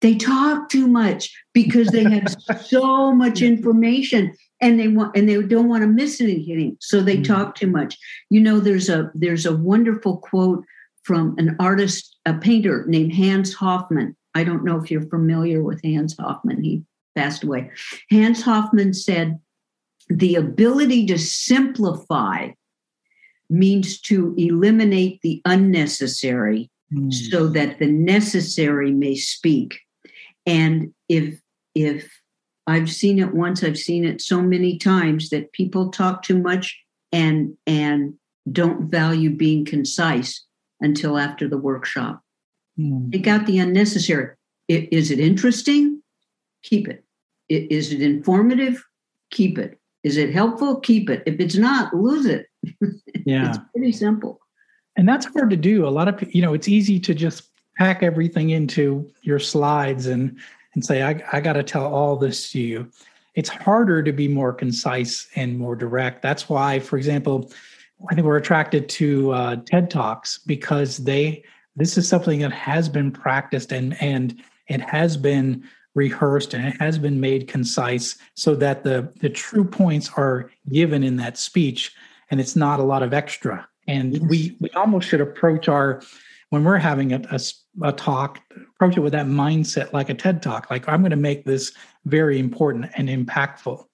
They 0.00 0.14
talk 0.16 0.68
too 0.68 0.86
much 0.86 1.34
because 1.54 1.88
they 1.88 2.04
have 2.04 2.34
so 2.64 3.12
much 3.12 3.40
information 3.40 4.34
and 4.60 4.78
they 4.78 4.88
want 4.88 5.16
and 5.16 5.28
they 5.28 5.40
don't 5.42 5.68
want 5.68 5.82
to 5.82 5.88
miss 5.88 6.20
anything 6.20 6.76
so 6.80 7.00
they 7.02 7.16
Mhm. 7.16 7.24
talk 7.24 7.54
too 7.54 7.66
much 7.66 7.98
you 8.30 8.40
know 8.40 8.60
there's 8.60 8.88
a 8.88 9.10
there's 9.14 9.46
a 9.46 9.56
wonderful 9.56 10.18
quote 10.18 10.64
from 11.02 11.34
an 11.38 11.56
artist 11.58 12.16
a 12.24 12.34
painter 12.34 12.84
named 12.88 13.12
hans 13.12 13.52
hofmann 13.52 14.14
i 14.34 14.44
don't 14.44 14.64
know 14.64 14.78
if 14.80 14.90
you're 14.90 15.08
familiar 15.08 15.62
with 15.62 15.82
hans 15.84 16.16
hofmann 16.18 16.62
he 16.62 16.82
passed 17.16 17.42
away 17.44 17.70
hans 18.10 18.42
hofmann 18.42 18.94
said 18.94 19.38
the 20.08 20.34
ability 20.36 21.06
to 21.06 21.18
simplify 21.18 22.50
means 23.50 24.00
to 24.02 24.34
eliminate 24.36 25.20
the 25.22 25.40
unnecessary 25.44 26.70
so 27.10 27.48
that 27.48 27.78
the 27.80 27.86
necessary 27.86 28.92
may 28.92 29.16
speak. 29.16 29.80
And 30.46 30.92
if 31.08 31.40
if 31.74 32.08
i've 32.66 32.90
seen 32.90 33.18
it 33.18 33.34
once 33.34 33.64
i've 33.64 33.76
seen 33.76 34.04
it 34.04 34.22
so 34.22 34.40
many 34.40 34.78
times 34.78 35.28
that 35.28 35.52
people 35.52 35.90
talk 35.90 36.22
too 36.22 36.38
much 36.40 36.80
and 37.12 37.54
and 37.66 38.14
don't 38.50 38.88
value 38.88 39.28
being 39.28 39.64
concise 39.64 40.44
until 40.80 41.18
after 41.18 41.48
the 41.48 41.58
workshop. 41.58 42.22
Mm. 42.78 43.12
take 43.12 43.26
out 43.26 43.46
the 43.46 43.58
unnecessary. 43.58 44.34
Is 44.68 45.10
it 45.10 45.20
interesting? 45.20 46.02
Keep 46.62 46.88
it. 46.88 47.04
I- 47.50 47.66
it 47.70 48.02
informative? 48.02 48.84
Keep 49.30 49.58
it 49.58 49.78
is 50.04 50.18
it 50.18 50.32
helpful? 50.32 50.78
Keep 50.80 51.10
it. 51.10 51.22
If 51.26 51.40
it's 51.40 51.56
not 51.56 51.94
lose 51.94 52.26
it. 52.26 52.46
Yeah. 53.26 53.48
It's 53.48 53.58
pretty 53.74 53.92
simple. 53.92 54.38
And 54.96 55.08
that's 55.08 55.24
hard 55.24 55.48
to 55.48 55.56
do. 55.56 55.86
A 55.86 55.88
lot 55.88 56.08
of 56.08 56.34
you 56.34 56.42
know 56.42 56.52
it's 56.52 56.68
easy 56.68 57.00
to 57.00 57.14
just 57.14 57.48
pack 57.78 58.02
everything 58.02 58.50
into 58.50 59.10
your 59.22 59.38
slides 59.38 60.08
and 60.08 60.38
and 60.74 60.84
say 60.84 61.02
i, 61.02 61.22
I 61.32 61.40
got 61.40 61.54
to 61.54 61.62
tell 61.62 61.86
all 61.86 62.16
this 62.16 62.50
to 62.50 62.60
you. 62.60 62.90
It's 63.34 63.48
harder 63.48 64.02
to 64.02 64.12
be 64.12 64.28
more 64.28 64.52
concise 64.52 65.26
and 65.36 65.58
more 65.58 65.74
direct. 65.74 66.20
That's 66.20 66.50
why 66.50 66.80
for 66.80 66.98
example 66.98 67.50
i 68.10 68.14
think 68.14 68.26
we're 68.26 68.36
attracted 68.36 68.90
to 68.90 69.30
uh, 69.32 69.56
ted 69.64 69.88
talks 69.88 70.38
because 70.38 70.98
they 70.98 71.42
this 71.76 71.96
is 71.96 72.06
something 72.06 72.40
that 72.40 72.52
has 72.52 72.88
been 72.88 73.10
practiced 73.10 73.72
and 73.72 74.00
and 74.02 74.42
it 74.68 74.82
has 74.82 75.16
been 75.16 75.64
rehearsed 75.94 76.54
and 76.54 76.66
it 76.66 76.76
has 76.80 76.98
been 76.98 77.20
made 77.20 77.48
concise 77.48 78.16
so 78.34 78.54
that 78.54 78.82
the 78.82 79.12
the 79.20 79.28
true 79.28 79.64
points 79.64 80.10
are 80.16 80.50
given 80.70 81.02
in 81.02 81.16
that 81.16 81.38
speech 81.38 81.92
and 82.30 82.40
it's 82.40 82.56
not 82.56 82.80
a 82.80 82.82
lot 82.82 83.02
of 83.02 83.14
extra 83.14 83.66
and 83.86 84.28
we 84.28 84.56
we 84.60 84.68
almost 84.70 85.08
should 85.08 85.20
approach 85.20 85.68
our 85.68 86.02
when 86.50 86.64
we're 86.64 86.78
having 86.78 87.12
a 87.12 87.38
a 87.82 87.92
talk 87.92 88.40
approach 88.74 88.96
it 88.96 89.00
with 89.00 89.12
that 89.12 89.26
mindset 89.26 89.92
like 89.92 90.08
a 90.08 90.14
ted 90.14 90.42
talk 90.42 90.68
like 90.70 90.88
i'm 90.88 91.00
going 91.00 91.10
to 91.10 91.16
make 91.16 91.44
this 91.44 91.72
very 92.04 92.38
important 92.38 92.86
and 92.96 93.08
impactful 93.08 93.84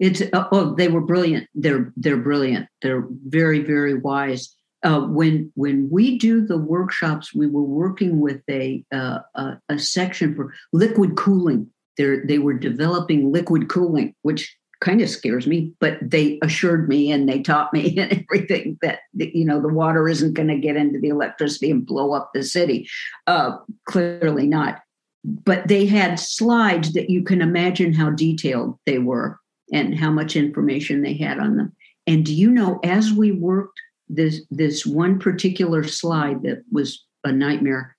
It's 0.00 0.22
uh, 0.22 0.48
oh, 0.50 0.74
they 0.74 0.88
were 0.88 1.02
brilliant. 1.02 1.46
They're 1.54 1.92
they're 1.96 2.16
brilliant. 2.16 2.66
They're 2.80 3.06
very 3.26 3.60
very 3.60 3.94
wise. 3.94 4.56
Uh, 4.82 5.00
when 5.00 5.52
when 5.56 5.88
we 5.90 6.18
do 6.18 6.46
the 6.46 6.56
workshops, 6.56 7.34
we 7.34 7.46
were 7.46 7.62
working 7.62 8.20
with 8.20 8.40
a 8.48 8.84
uh, 8.92 9.18
a, 9.34 9.58
a 9.68 9.78
section 9.78 10.34
for 10.34 10.54
liquid 10.72 11.16
cooling. 11.16 11.68
They 11.96 12.16
they 12.24 12.38
were 12.38 12.54
developing 12.54 13.32
liquid 13.32 13.68
cooling, 13.68 14.14
which 14.22 14.56
kind 14.80 15.00
of 15.00 15.10
scares 15.10 15.46
me. 15.46 15.72
But 15.78 15.98
they 16.00 16.38
assured 16.42 16.88
me 16.88 17.12
and 17.12 17.28
they 17.28 17.42
taught 17.42 17.72
me 17.72 17.94
and 17.98 18.12
everything 18.12 18.78
that 18.82 19.00
you 19.14 19.44
know 19.44 19.60
the 19.60 19.68
water 19.68 20.08
isn't 20.08 20.34
going 20.34 20.48
to 20.48 20.58
get 20.58 20.76
into 20.76 20.98
the 20.98 21.08
electricity 21.08 21.70
and 21.70 21.86
blow 21.86 22.12
up 22.12 22.30
the 22.32 22.42
city. 22.42 22.88
Uh, 23.26 23.56
clearly 23.86 24.46
not. 24.46 24.80
But 25.22 25.68
they 25.68 25.84
had 25.84 26.18
slides 26.18 26.94
that 26.94 27.10
you 27.10 27.22
can 27.22 27.42
imagine 27.42 27.92
how 27.92 28.10
detailed 28.10 28.78
they 28.86 28.98
were 28.98 29.38
and 29.70 29.94
how 29.94 30.10
much 30.10 30.34
information 30.34 31.02
they 31.02 31.14
had 31.14 31.38
on 31.38 31.56
them. 31.56 31.72
And 32.06 32.24
do 32.24 32.34
you 32.34 32.50
know, 32.50 32.80
as 32.82 33.12
we 33.12 33.30
worked 33.30 33.78
this 34.10 34.42
this 34.50 34.84
one 34.84 35.18
particular 35.18 35.84
slide 35.84 36.42
that 36.42 36.62
was 36.70 37.04
a 37.24 37.32
nightmare, 37.32 37.96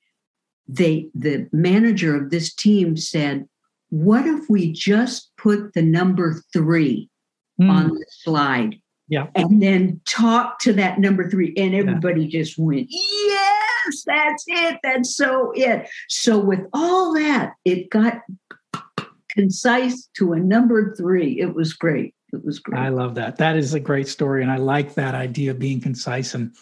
they 0.67 1.09
the 1.15 1.47
manager 1.51 2.15
of 2.15 2.29
this 2.29 2.53
team 2.53 2.97
said, 2.97 3.47
"What 3.89 4.27
if 4.27 4.49
we 4.49 4.71
just 4.71 5.31
put 5.37 5.73
the 5.73 5.81
number 5.81 6.41
three 6.53 7.09
Hmm. 7.57 7.69
on 7.69 7.87
the 7.95 8.05
slide?" 8.09 8.75
Yeah. 9.11 9.27
And 9.35 9.61
then 9.61 9.99
talk 10.05 10.59
to 10.59 10.71
that 10.73 10.97
number 10.97 11.29
three. 11.29 11.53
And 11.57 11.75
everybody 11.75 12.23
yeah. 12.23 12.39
just 12.39 12.57
went, 12.57 12.87
yes, 12.89 14.03
that's 14.05 14.45
it. 14.47 14.79
That's 14.83 15.17
so 15.17 15.51
it. 15.53 15.89
So 16.07 16.39
with 16.39 16.61
all 16.71 17.13
that, 17.15 17.55
it 17.65 17.89
got 17.89 18.21
concise 19.27 20.09
to 20.15 20.31
a 20.31 20.39
number 20.39 20.95
three. 20.95 21.41
It 21.41 21.53
was 21.53 21.73
great. 21.73 22.15
It 22.33 22.45
was 22.45 22.59
great. 22.59 22.79
I 22.79 22.89
love 22.89 23.15
that. 23.15 23.37
That 23.37 23.57
is 23.57 23.73
a 23.73 23.79
great 23.79 24.07
story. 24.07 24.41
And 24.41 24.51
I 24.51 24.57
like 24.57 24.93
that 24.95 25.15
idea 25.15 25.51
of 25.51 25.59
being 25.59 25.81
concise 25.81 26.33
and 26.33 26.53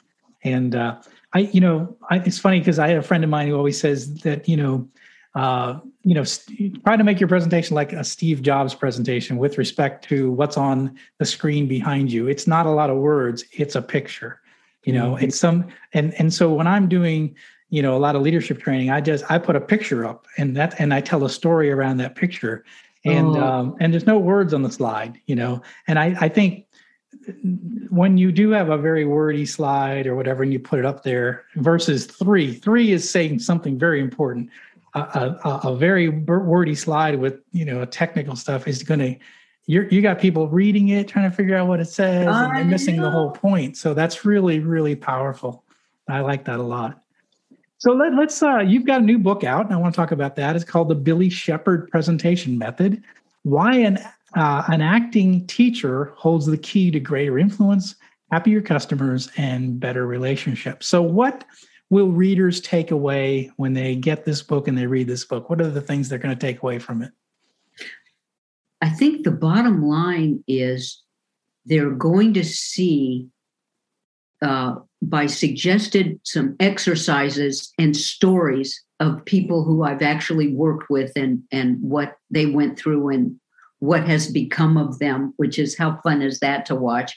and 0.43 0.75
uh 0.75 1.01
I, 1.33 1.39
you 1.39 1.61
know, 1.61 1.95
I, 2.09 2.17
it's 2.17 2.39
funny 2.39 2.59
because 2.59 2.79
I 2.79 2.87
have 2.89 3.03
a 3.03 3.07
friend 3.07 3.23
of 3.23 3.29
mine 3.29 3.47
who 3.47 3.55
always 3.55 3.79
says 3.79 4.15
that, 4.21 4.49
you 4.49 4.57
know, 4.57 4.87
uh, 5.35 5.79
you 6.03 6.15
know, 6.15 6.23
st- 6.23 6.83
try 6.83 6.97
to 6.97 7.03
make 7.03 7.19
your 7.19 7.29
presentation 7.29 7.75
like 7.75 7.93
a 7.93 8.03
Steve 8.03 8.41
Jobs 8.41 8.73
presentation 8.73 9.37
with 9.37 9.57
respect 9.57 10.03
to 10.09 10.31
what's 10.31 10.57
on 10.57 10.97
the 11.19 11.25
screen 11.25 11.67
behind 11.67 12.11
you. 12.11 12.27
It's 12.27 12.47
not 12.47 12.65
a 12.65 12.71
lot 12.71 12.89
of 12.89 12.97
words; 12.97 13.45
it's 13.51 13.75
a 13.75 13.81
picture. 13.81 14.41
You 14.83 14.93
know, 14.93 15.13
mm-hmm. 15.13 15.25
it's 15.25 15.39
some 15.39 15.67
and 15.93 16.13
and 16.15 16.33
so 16.33 16.51
when 16.51 16.65
I'm 16.65 16.89
doing, 16.89 17.35
you 17.69 17.83
know, 17.83 17.95
a 17.95 17.99
lot 17.99 18.15
of 18.15 18.23
leadership 18.23 18.59
training, 18.59 18.89
I 18.89 19.01
just 19.01 19.29
I 19.29 19.37
put 19.37 19.55
a 19.55 19.61
picture 19.61 20.03
up 20.03 20.25
and 20.37 20.57
that 20.57 20.79
and 20.79 20.93
I 20.93 21.01
tell 21.01 21.23
a 21.25 21.29
story 21.29 21.69
around 21.69 21.97
that 21.97 22.15
picture, 22.15 22.65
and 23.05 23.27
oh. 23.27 23.43
um, 23.43 23.75
and 23.79 23.93
there's 23.93 24.05
no 24.05 24.17
words 24.17 24.53
on 24.53 24.61
the 24.61 24.71
slide. 24.71 25.19
You 25.25 25.35
know, 25.35 25.61
and 25.87 25.97
I 25.97 26.15
I 26.19 26.29
think 26.29 26.65
when 27.89 28.17
you 28.17 28.31
do 28.31 28.51
have 28.51 28.69
a 28.69 28.77
very 28.77 29.05
wordy 29.05 29.45
slide 29.45 30.07
or 30.07 30.15
whatever 30.15 30.43
and 30.43 30.53
you 30.53 30.59
put 30.59 30.79
it 30.79 30.85
up 30.85 31.03
there 31.03 31.45
versus 31.55 32.05
three 32.05 32.53
three 32.53 32.91
is 32.91 33.09
saying 33.09 33.39
something 33.39 33.77
very 33.77 33.99
important. 33.99 34.49
A, 34.95 34.99
a, 35.43 35.59
a 35.65 35.75
very 35.75 36.09
wordy 36.09 36.73
slide 36.73 37.19
with 37.19 37.41
you 37.51 37.63
know 37.65 37.85
technical 37.85 38.35
stuff 38.35 38.67
is 38.67 38.81
going 38.81 38.99
to 38.99 39.15
you 39.67 39.87
you 39.91 40.01
got 40.01 40.19
people 40.19 40.47
reading 40.47 40.89
it 40.89 41.07
trying 41.07 41.29
to 41.29 41.35
figure 41.35 41.55
out 41.55 41.67
what 41.67 41.79
it 41.79 41.85
says 41.85 42.27
and 42.27 42.55
they're 42.55 42.65
missing 42.65 43.01
the 43.01 43.11
whole 43.11 43.31
point. 43.31 43.77
So 43.77 43.93
that's 43.93 44.25
really 44.25 44.59
really 44.59 44.95
powerful. 44.95 45.63
I 46.07 46.21
like 46.21 46.45
that 46.45 46.59
a 46.59 46.63
lot 46.63 47.03
so 47.79 47.91
let, 47.93 48.13
us 48.13 48.43
uh, 48.43 48.59
you've 48.59 48.85
got 48.85 49.01
a 49.01 49.03
new 49.03 49.17
book 49.17 49.43
out 49.43 49.65
and 49.65 49.73
i 49.73 49.77
want 49.77 49.93
to 49.93 49.99
talk 49.99 50.11
about 50.11 50.35
that 50.35 50.55
it's 50.55 50.65
called 50.65 50.89
the 50.89 50.95
billy 50.95 51.29
shepherd 51.29 51.89
presentation 51.89 52.57
method 52.57 53.03
why 53.43 53.75
an 53.75 53.97
uh, 54.35 54.63
an 54.67 54.81
acting 54.81 55.45
teacher 55.47 56.13
holds 56.15 56.45
the 56.45 56.57
key 56.57 56.91
to 56.91 56.99
greater 56.99 57.39
influence, 57.39 57.95
happier 58.31 58.61
customers, 58.61 59.29
and 59.37 59.79
better 59.79 60.05
relationships. 60.05 60.87
So, 60.87 61.01
what 61.01 61.43
will 61.89 62.09
readers 62.09 62.61
take 62.61 62.91
away 62.91 63.51
when 63.57 63.73
they 63.73 63.95
get 63.95 64.25
this 64.25 64.41
book 64.41 64.67
and 64.67 64.77
they 64.77 64.85
read 64.85 65.07
this 65.07 65.25
book? 65.25 65.49
What 65.49 65.61
are 65.61 65.69
the 65.69 65.81
things 65.81 66.09
they're 66.09 66.19
going 66.19 66.37
to 66.37 66.39
take 66.39 66.61
away 66.61 66.79
from 66.79 67.01
it? 67.01 67.11
I 68.81 68.89
think 68.89 69.23
the 69.23 69.31
bottom 69.31 69.83
line 69.83 70.43
is 70.47 71.01
they're 71.65 71.91
going 71.91 72.33
to 72.35 72.45
see 72.45 73.27
uh, 74.41 74.75
by 75.01 75.25
suggested 75.25 76.19
some 76.23 76.55
exercises 76.59 77.73
and 77.77 77.95
stories 77.95 78.83
of 78.99 79.23
people 79.25 79.63
who 79.63 79.83
I've 79.83 80.01
actually 80.01 80.53
worked 80.53 80.89
with 80.89 81.11
and 81.15 81.43
and 81.51 81.81
what 81.81 82.17
they 82.29 82.45
went 82.45 82.77
through 82.77 83.09
and 83.09 83.39
what 83.79 84.05
has 84.07 84.29
become 84.31 84.77
of 84.77 84.99
them, 84.99 85.33
which 85.37 85.57
is 85.57 85.77
how 85.77 85.99
fun 86.01 86.21
is 86.21 86.39
that 86.39 86.65
to 86.65 86.75
watch, 86.75 87.15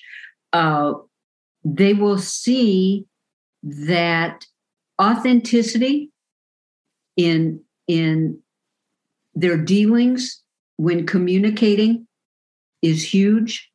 uh, 0.53 0.93
they 1.65 1.93
will 1.93 2.19
see 2.19 3.07
that 3.63 4.45
authenticity 5.01 6.11
in 7.17 7.61
in 7.89 8.39
their 9.35 9.57
dealings 9.57 10.43
when 10.77 11.07
communicating 11.07 12.07
is 12.81 13.13
huge. 13.13 13.71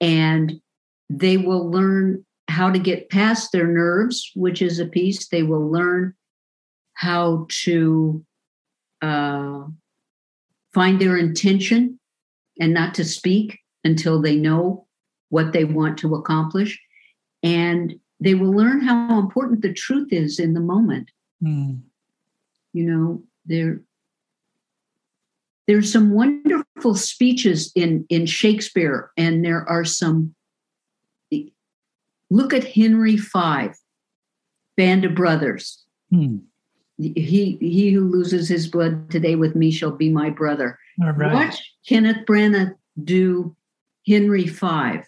And 0.00 0.60
they 1.08 1.36
will 1.36 1.70
learn 1.70 2.24
how 2.48 2.70
to 2.70 2.78
get 2.78 3.10
past 3.10 3.52
their 3.52 3.66
nerves 3.66 4.30
which 4.34 4.62
is 4.62 4.78
a 4.78 4.86
piece 4.86 5.28
they 5.28 5.42
will 5.42 5.70
learn 5.70 6.14
how 6.94 7.46
to 7.48 8.24
uh, 9.02 9.62
find 10.74 11.00
their 11.00 11.16
intention 11.16 11.98
and 12.58 12.74
not 12.74 12.94
to 12.94 13.04
speak 13.04 13.60
until 13.84 14.20
they 14.20 14.34
know 14.34 14.86
what 15.28 15.52
they 15.52 15.64
want 15.64 15.98
to 15.98 16.14
accomplish. 16.14 16.80
And 17.42 17.94
they 18.20 18.34
will 18.34 18.52
learn 18.52 18.80
how 18.80 19.18
important 19.18 19.62
the 19.62 19.72
truth 19.72 20.12
is 20.12 20.40
in 20.40 20.54
the 20.54 20.60
moment. 20.60 21.10
Mm. 21.42 21.82
You 22.72 22.84
know, 22.84 23.22
there 23.46 23.80
there's 25.68 25.92
some 25.92 26.10
wonderful 26.10 26.94
speeches 26.94 27.70
in 27.74 28.06
in 28.08 28.26
Shakespeare, 28.26 29.10
and 29.16 29.44
there 29.44 29.68
are 29.68 29.84
some. 29.84 30.34
Look 32.30 32.52
at 32.52 32.64
Henry 32.64 33.16
V, 33.16 33.68
Band 34.76 35.04
of 35.04 35.14
Brothers. 35.14 35.84
Mm 36.12 36.42
he 36.98 37.56
he 37.60 37.90
who 37.92 38.00
loses 38.00 38.48
his 38.48 38.66
blood 38.66 39.10
today 39.10 39.36
with 39.36 39.54
me 39.54 39.70
shall 39.70 39.92
be 39.92 40.10
my 40.10 40.30
brother. 40.30 40.78
Right. 40.98 41.32
Watch 41.32 41.74
Kenneth 41.86 42.26
Branagh 42.26 42.74
do 43.02 43.54
Henry 44.06 44.44
V. 44.44 45.00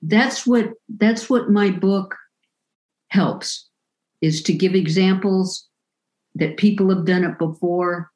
That's 0.00 0.46
what 0.46 0.72
that's 0.88 1.28
what 1.28 1.50
my 1.50 1.70
book 1.70 2.16
helps 3.08 3.68
is 4.20 4.42
to 4.44 4.52
give 4.52 4.74
examples 4.74 5.68
that 6.36 6.56
people 6.56 6.88
have 6.90 7.04
done 7.04 7.24
it 7.24 7.38
before. 7.38 8.10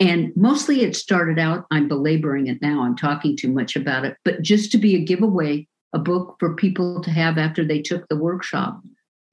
And 0.00 0.32
mostly 0.34 0.80
it 0.80 0.96
started 0.96 1.38
out, 1.38 1.66
I'm 1.70 1.86
belaboring 1.86 2.46
it 2.46 2.62
now, 2.62 2.82
I'm 2.82 2.96
talking 2.96 3.36
too 3.36 3.52
much 3.52 3.76
about 3.76 4.06
it, 4.06 4.16
but 4.24 4.40
just 4.40 4.72
to 4.72 4.78
be 4.78 4.96
a 4.96 5.04
giveaway, 5.04 5.68
a 5.92 5.98
book 5.98 6.36
for 6.38 6.54
people 6.54 7.02
to 7.02 7.10
have 7.10 7.38
after 7.38 7.64
they 7.64 7.82
took 7.82 8.08
the 8.08 8.16
workshop. 8.16 8.80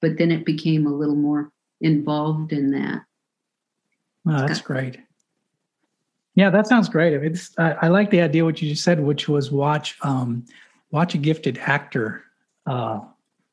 But 0.01 0.17
then 0.17 0.31
it 0.31 0.45
became 0.45 0.85
a 0.85 0.93
little 0.93 1.15
more 1.15 1.51
involved 1.81 2.53
in 2.53 2.71
that. 2.71 3.03
Oh, 4.27 4.45
that's 4.45 4.61
great. 4.61 4.99
Yeah, 6.35 6.49
that 6.51 6.67
sounds 6.67 6.89
great. 6.89 7.13
It's 7.13 7.57
I, 7.57 7.71
I, 7.71 7.87
like 7.87 8.11
the 8.11 8.21
idea 8.21 8.45
what 8.45 8.61
you 8.61 8.69
just 8.69 8.83
said, 8.83 8.99
which 8.99 9.27
was 9.27 9.51
watch 9.51 9.97
um, 10.03 10.45
watch 10.91 11.15
a 11.15 11.17
gifted 11.17 11.57
actor 11.57 12.23
uh, 12.67 12.99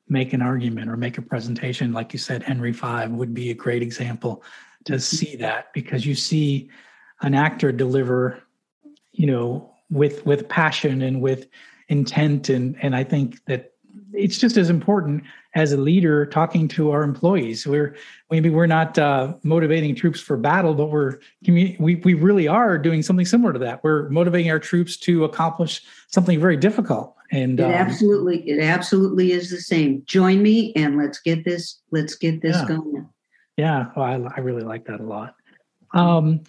make 0.09 0.33
an 0.33 0.43
argument 0.43 0.90
or 0.90 0.97
make 0.97 1.17
a 1.17 1.23
presentation. 1.23 1.93
Like 1.93 2.12
you 2.12 2.19
said, 2.19 2.43
Henry 2.43 2.73
V 2.73 3.07
would 3.09 3.33
be 3.33 3.51
a 3.51 3.55
great 3.55 3.83
example 3.83 4.43
to 4.85 4.95
mm-hmm. 4.95 4.99
see 4.99 5.37
that 5.37 5.73
because 5.73 6.05
you 6.05 6.14
see 6.14 6.69
an 7.23 7.35
actor 7.35 7.73
deliver, 7.73 8.43
you 9.12 9.27
know, 9.27 9.73
with 9.90 10.27
with 10.27 10.49
passion 10.49 11.03
and 11.03 11.23
with 11.23 11.47
intent, 11.88 12.49
and 12.49 12.77
and 12.83 12.94
I 12.97 13.05
think 13.05 13.44
that 13.47 13.73
it's 14.12 14.38
just 14.38 14.57
as 14.57 14.70
important 14.70 15.25
as 15.55 15.73
a 15.73 15.77
leader 15.77 16.27
talking 16.27 16.66
to 16.68 16.90
our 16.90 17.03
employees. 17.03 17.66
We're 17.66 17.97
maybe 18.31 18.51
we're 18.51 18.66
not 18.66 18.99
uh, 18.99 19.35
motivating 19.42 19.94
troops 19.94 20.20
for 20.20 20.37
battle, 20.37 20.75
but 20.75 20.87
we're 20.87 21.18
we 21.47 21.77
we 21.79 22.14
really 22.14 22.49
are 22.49 22.79
doing 22.79 23.03
something 23.03 23.27
similar 23.27 23.53
to 23.53 23.59
that. 23.61 23.83
We're 23.85 24.09
motivating 24.09 24.51
our 24.51 24.59
troops 24.59 24.97
to 24.99 25.25
accomplish 25.25 25.83
something 26.09 26.40
very 26.40 26.57
difficult. 26.57 27.14
And 27.33 27.59
it 27.59 27.64
um, 27.64 27.70
absolutely, 27.70 28.49
it 28.49 28.61
absolutely 28.61 29.33
is 29.33 29.51
the 29.51 29.61
same. 29.61 30.03
Join 30.07 30.42
me 30.42 30.73
and 30.75 30.97
let's 30.97 31.20
get 31.20 31.44
this 31.44 31.81
let's 31.90 32.14
get 32.14 32.42
this 32.42 32.57
yeah. 32.57 32.66
going. 32.68 33.09
Yeah, 33.57 33.87
well, 33.97 34.05
I, 34.05 34.37
I 34.37 34.40
really 34.40 34.62
like 34.62 34.87
that 34.87 35.01
a 35.01 35.05
lot. 35.05 35.37
Um, 35.92 36.40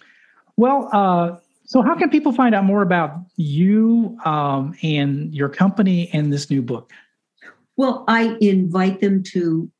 well, 0.56 0.88
uh, 0.92 1.36
so 1.66 1.82
how 1.82 1.94
can 1.96 2.10
people 2.10 2.32
find 2.32 2.54
out 2.54 2.64
more 2.64 2.82
about 2.82 3.18
you 3.36 4.16
um, 4.24 4.74
and 4.82 5.34
your 5.34 5.48
company 5.48 6.08
and 6.12 6.32
this 6.32 6.50
new 6.50 6.62
book? 6.62 6.92
Well, 7.76 8.04
I 8.08 8.36
invite 8.40 9.00
them 9.00 9.22
to 9.24 9.70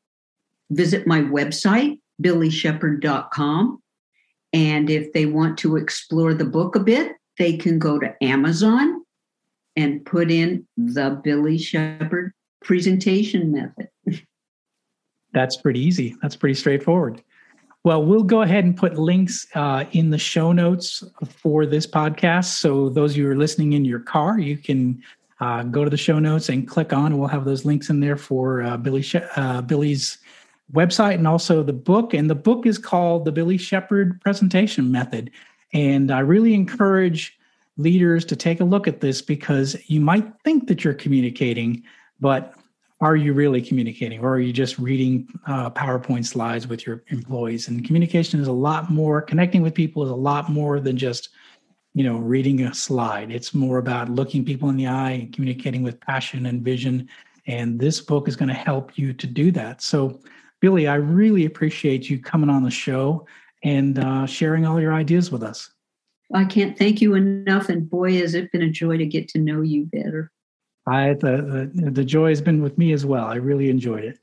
visit 0.69 1.07
my 1.07 1.21
website, 1.21 1.99
billyshepherd.com. 2.21 3.81
And 4.53 4.89
if 4.89 5.13
they 5.13 5.25
want 5.25 5.57
to 5.59 5.77
explore 5.77 6.33
the 6.33 6.45
book 6.45 6.75
a 6.75 6.79
bit, 6.79 7.13
they 7.37 7.57
can 7.57 7.79
go 7.79 7.99
to 7.99 8.15
Amazon 8.21 9.03
and 9.75 10.05
put 10.05 10.31
in 10.31 10.67
the 10.75 11.19
Billy 11.23 11.57
Shepherd 11.57 12.33
presentation 12.63 13.51
method. 13.51 13.89
That's 15.33 15.57
pretty 15.57 15.79
easy. 15.79 16.15
That's 16.21 16.35
pretty 16.35 16.55
straightforward. 16.55 17.21
Well, 17.87 18.03
we'll 18.03 18.23
go 18.23 18.41
ahead 18.41 18.65
and 18.65 18.75
put 18.75 18.97
links 18.97 19.47
uh, 19.55 19.85
in 19.93 20.09
the 20.09 20.17
show 20.17 20.51
notes 20.51 21.05
for 21.25 21.65
this 21.65 21.87
podcast. 21.87 22.55
So, 22.55 22.89
those 22.89 23.11
of 23.11 23.17
you 23.17 23.27
who 23.27 23.31
are 23.31 23.37
listening 23.37 23.71
in 23.71 23.85
your 23.85 24.01
car, 24.01 24.37
you 24.37 24.57
can 24.57 25.01
uh, 25.39 25.63
go 25.63 25.85
to 25.85 25.89
the 25.89 25.95
show 25.95 26.19
notes 26.19 26.49
and 26.49 26.67
click 26.67 26.91
on. 26.91 27.17
We'll 27.17 27.29
have 27.29 27.45
those 27.45 27.63
links 27.63 27.89
in 27.89 28.01
there 28.01 28.17
for 28.17 28.61
uh, 28.61 28.75
Billy 28.75 29.05
uh, 29.37 29.61
Billy's 29.61 30.17
website 30.73 31.13
and 31.13 31.25
also 31.25 31.63
the 31.63 31.71
book. 31.71 32.13
And 32.13 32.29
the 32.29 32.35
book 32.35 32.65
is 32.65 32.77
called 32.77 33.23
The 33.23 33.31
Billy 33.31 33.57
Shepherd 33.57 34.19
Presentation 34.19 34.91
Method. 34.91 35.31
And 35.71 36.11
I 36.11 36.19
really 36.19 36.55
encourage 36.55 37.39
leaders 37.77 38.25
to 38.25 38.35
take 38.35 38.59
a 38.59 38.65
look 38.65 38.89
at 38.89 38.99
this 38.99 39.21
because 39.21 39.77
you 39.89 40.01
might 40.01 40.27
think 40.43 40.67
that 40.67 40.83
you're 40.83 40.93
communicating, 40.93 41.83
but 42.19 42.53
are 42.99 43.15
you 43.15 43.33
really 43.33 43.61
communicating 43.61 44.21
or 44.21 44.33
are 44.33 44.39
you 44.39 44.51
just 44.51 44.79
reading 44.79 45.27
uh, 45.45 45.69
PowerPoint 45.69 46.25
slides 46.25 46.67
with 46.67 46.85
your 46.85 47.03
employees? 47.09 47.67
And 47.67 47.85
communication 47.85 48.39
is 48.39 48.47
a 48.47 48.51
lot 48.51 48.89
more, 48.89 49.21
connecting 49.21 49.61
with 49.61 49.75
people 49.75 50.03
is 50.03 50.09
a 50.09 50.15
lot 50.15 50.49
more 50.49 50.79
than 50.79 50.97
just 50.97 51.29
you 51.97 52.03
know, 52.03 52.17
reading 52.17 52.61
a 52.61 52.71
slide. 52.75 53.31
It's 53.31 53.55
more 53.55 53.79
about 53.79 54.07
looking 54.07 54.45
people 54.45 54.69
in 54.69 54.77
the 54.77 54.85
eye 54.85 55.11
and 55.13 55.33
communicating 55.33 55.81
with 55.81 55.99
passion 55.99 56.45
and 56.45 56.61
vision. 56.61 57.09
And 57.47 57.79
this 57.79 58.01
book 58.01 58.27
is 58.27 58.35
going 58.35 58.49
to 58.49 58.53
help 58.53 58.99
you 58.99 59.13
to 59.13 59.25
do 59.25 59.51
that. 59.53 59.81
So, 59.81 60.19
Billy, 60.61 60.87
I 60.87 60.93
really 60.93 61.45
appreciate 61.45 62.07
you 62.07 62.19
coming 62.19 62.51
on 62.51 62.61
the 62.61 62.69
show 62.69 63.25
and 63.63 63.97
uh, 63.97 64.27
sharing 64.27 64.63
all 64.63 64.79
your 64.79 64.93
ideas 64.93 65.31
with 65.31 65.41
us. 65.41 65.71
I 66.35 66.45
can't 66.45 66.77
thank 66.77 67.01
you 67.01 67.15
enough. 67.15 67.69
And 67.69 67.89
boy, 67.89 68.13
has 68.19 68.35
it 68.35 68.51
been 68.51 68.61
a 68.61 68.69
joy 68.69 68.97
to 68.97 69.05
get 69.07 69.27
to 69.29 69.39
know 69.39 69.61
you 69.61 69.85
better. 69.85 70.31
I 70.87 71.13
the, 71.13 71.69
the, 71.73 71.91
the 71.91 72.03
joy 72.03 72.29
has 72.29 72.41
been 72.41 72.61
with 72.61 72.77
me 72.77 72.93
as 72.93 73.05
well. 73.05 73.25
I 73.25 73.35
really 73.35 73.69
enjoyed 73.69 74.05
it. 74.05 74.19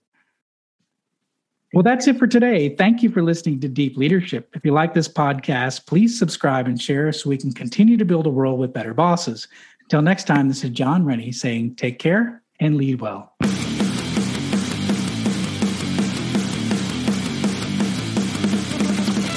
Well, 1.75 1.83
that's 1.83 2.07
it 2.07 2.19
for 2.19 2.29
today. 2.29 2.75
Thank 2.77 3.03
you 3.03 3.11
for 3.11 3.21
listening 3.21 3.59
to 3.61 3.69
Deep 3.69 3.97
Leadership. 3.97 4.49
If 4.55 4.65
you 4.65 4.73
like 4.73 4.95
this 4.95 5.09
podcast, 5.09 5.87
please 5.87 6.17
subscribe 6.17 6.69
and 6.69 6.81
share 6.81 7.13
so 7.13 7.29
we 7.29 7.37
can 7.37 7.53
continue 7.53 7.97
to 7.97 8.05
build 8.05 8.27
a 8.27 8.31
world 8.31 8.61
with 8.61 8.73
better 8.73 8.95
bosses. 8.95 9.49
Until 9.83 10.01
next 10.01 10.25
time, 10.25 10.49
this 10.49 10.63
is 10.63 10.71
John 10.71 11.05
Rennie 11.05 11.33
saying 11.33 11.75
take 11.75 11.99
care 11.99 12.43
and 12.61 12.77
lead 12.77 13.01
well. 13.01 13.35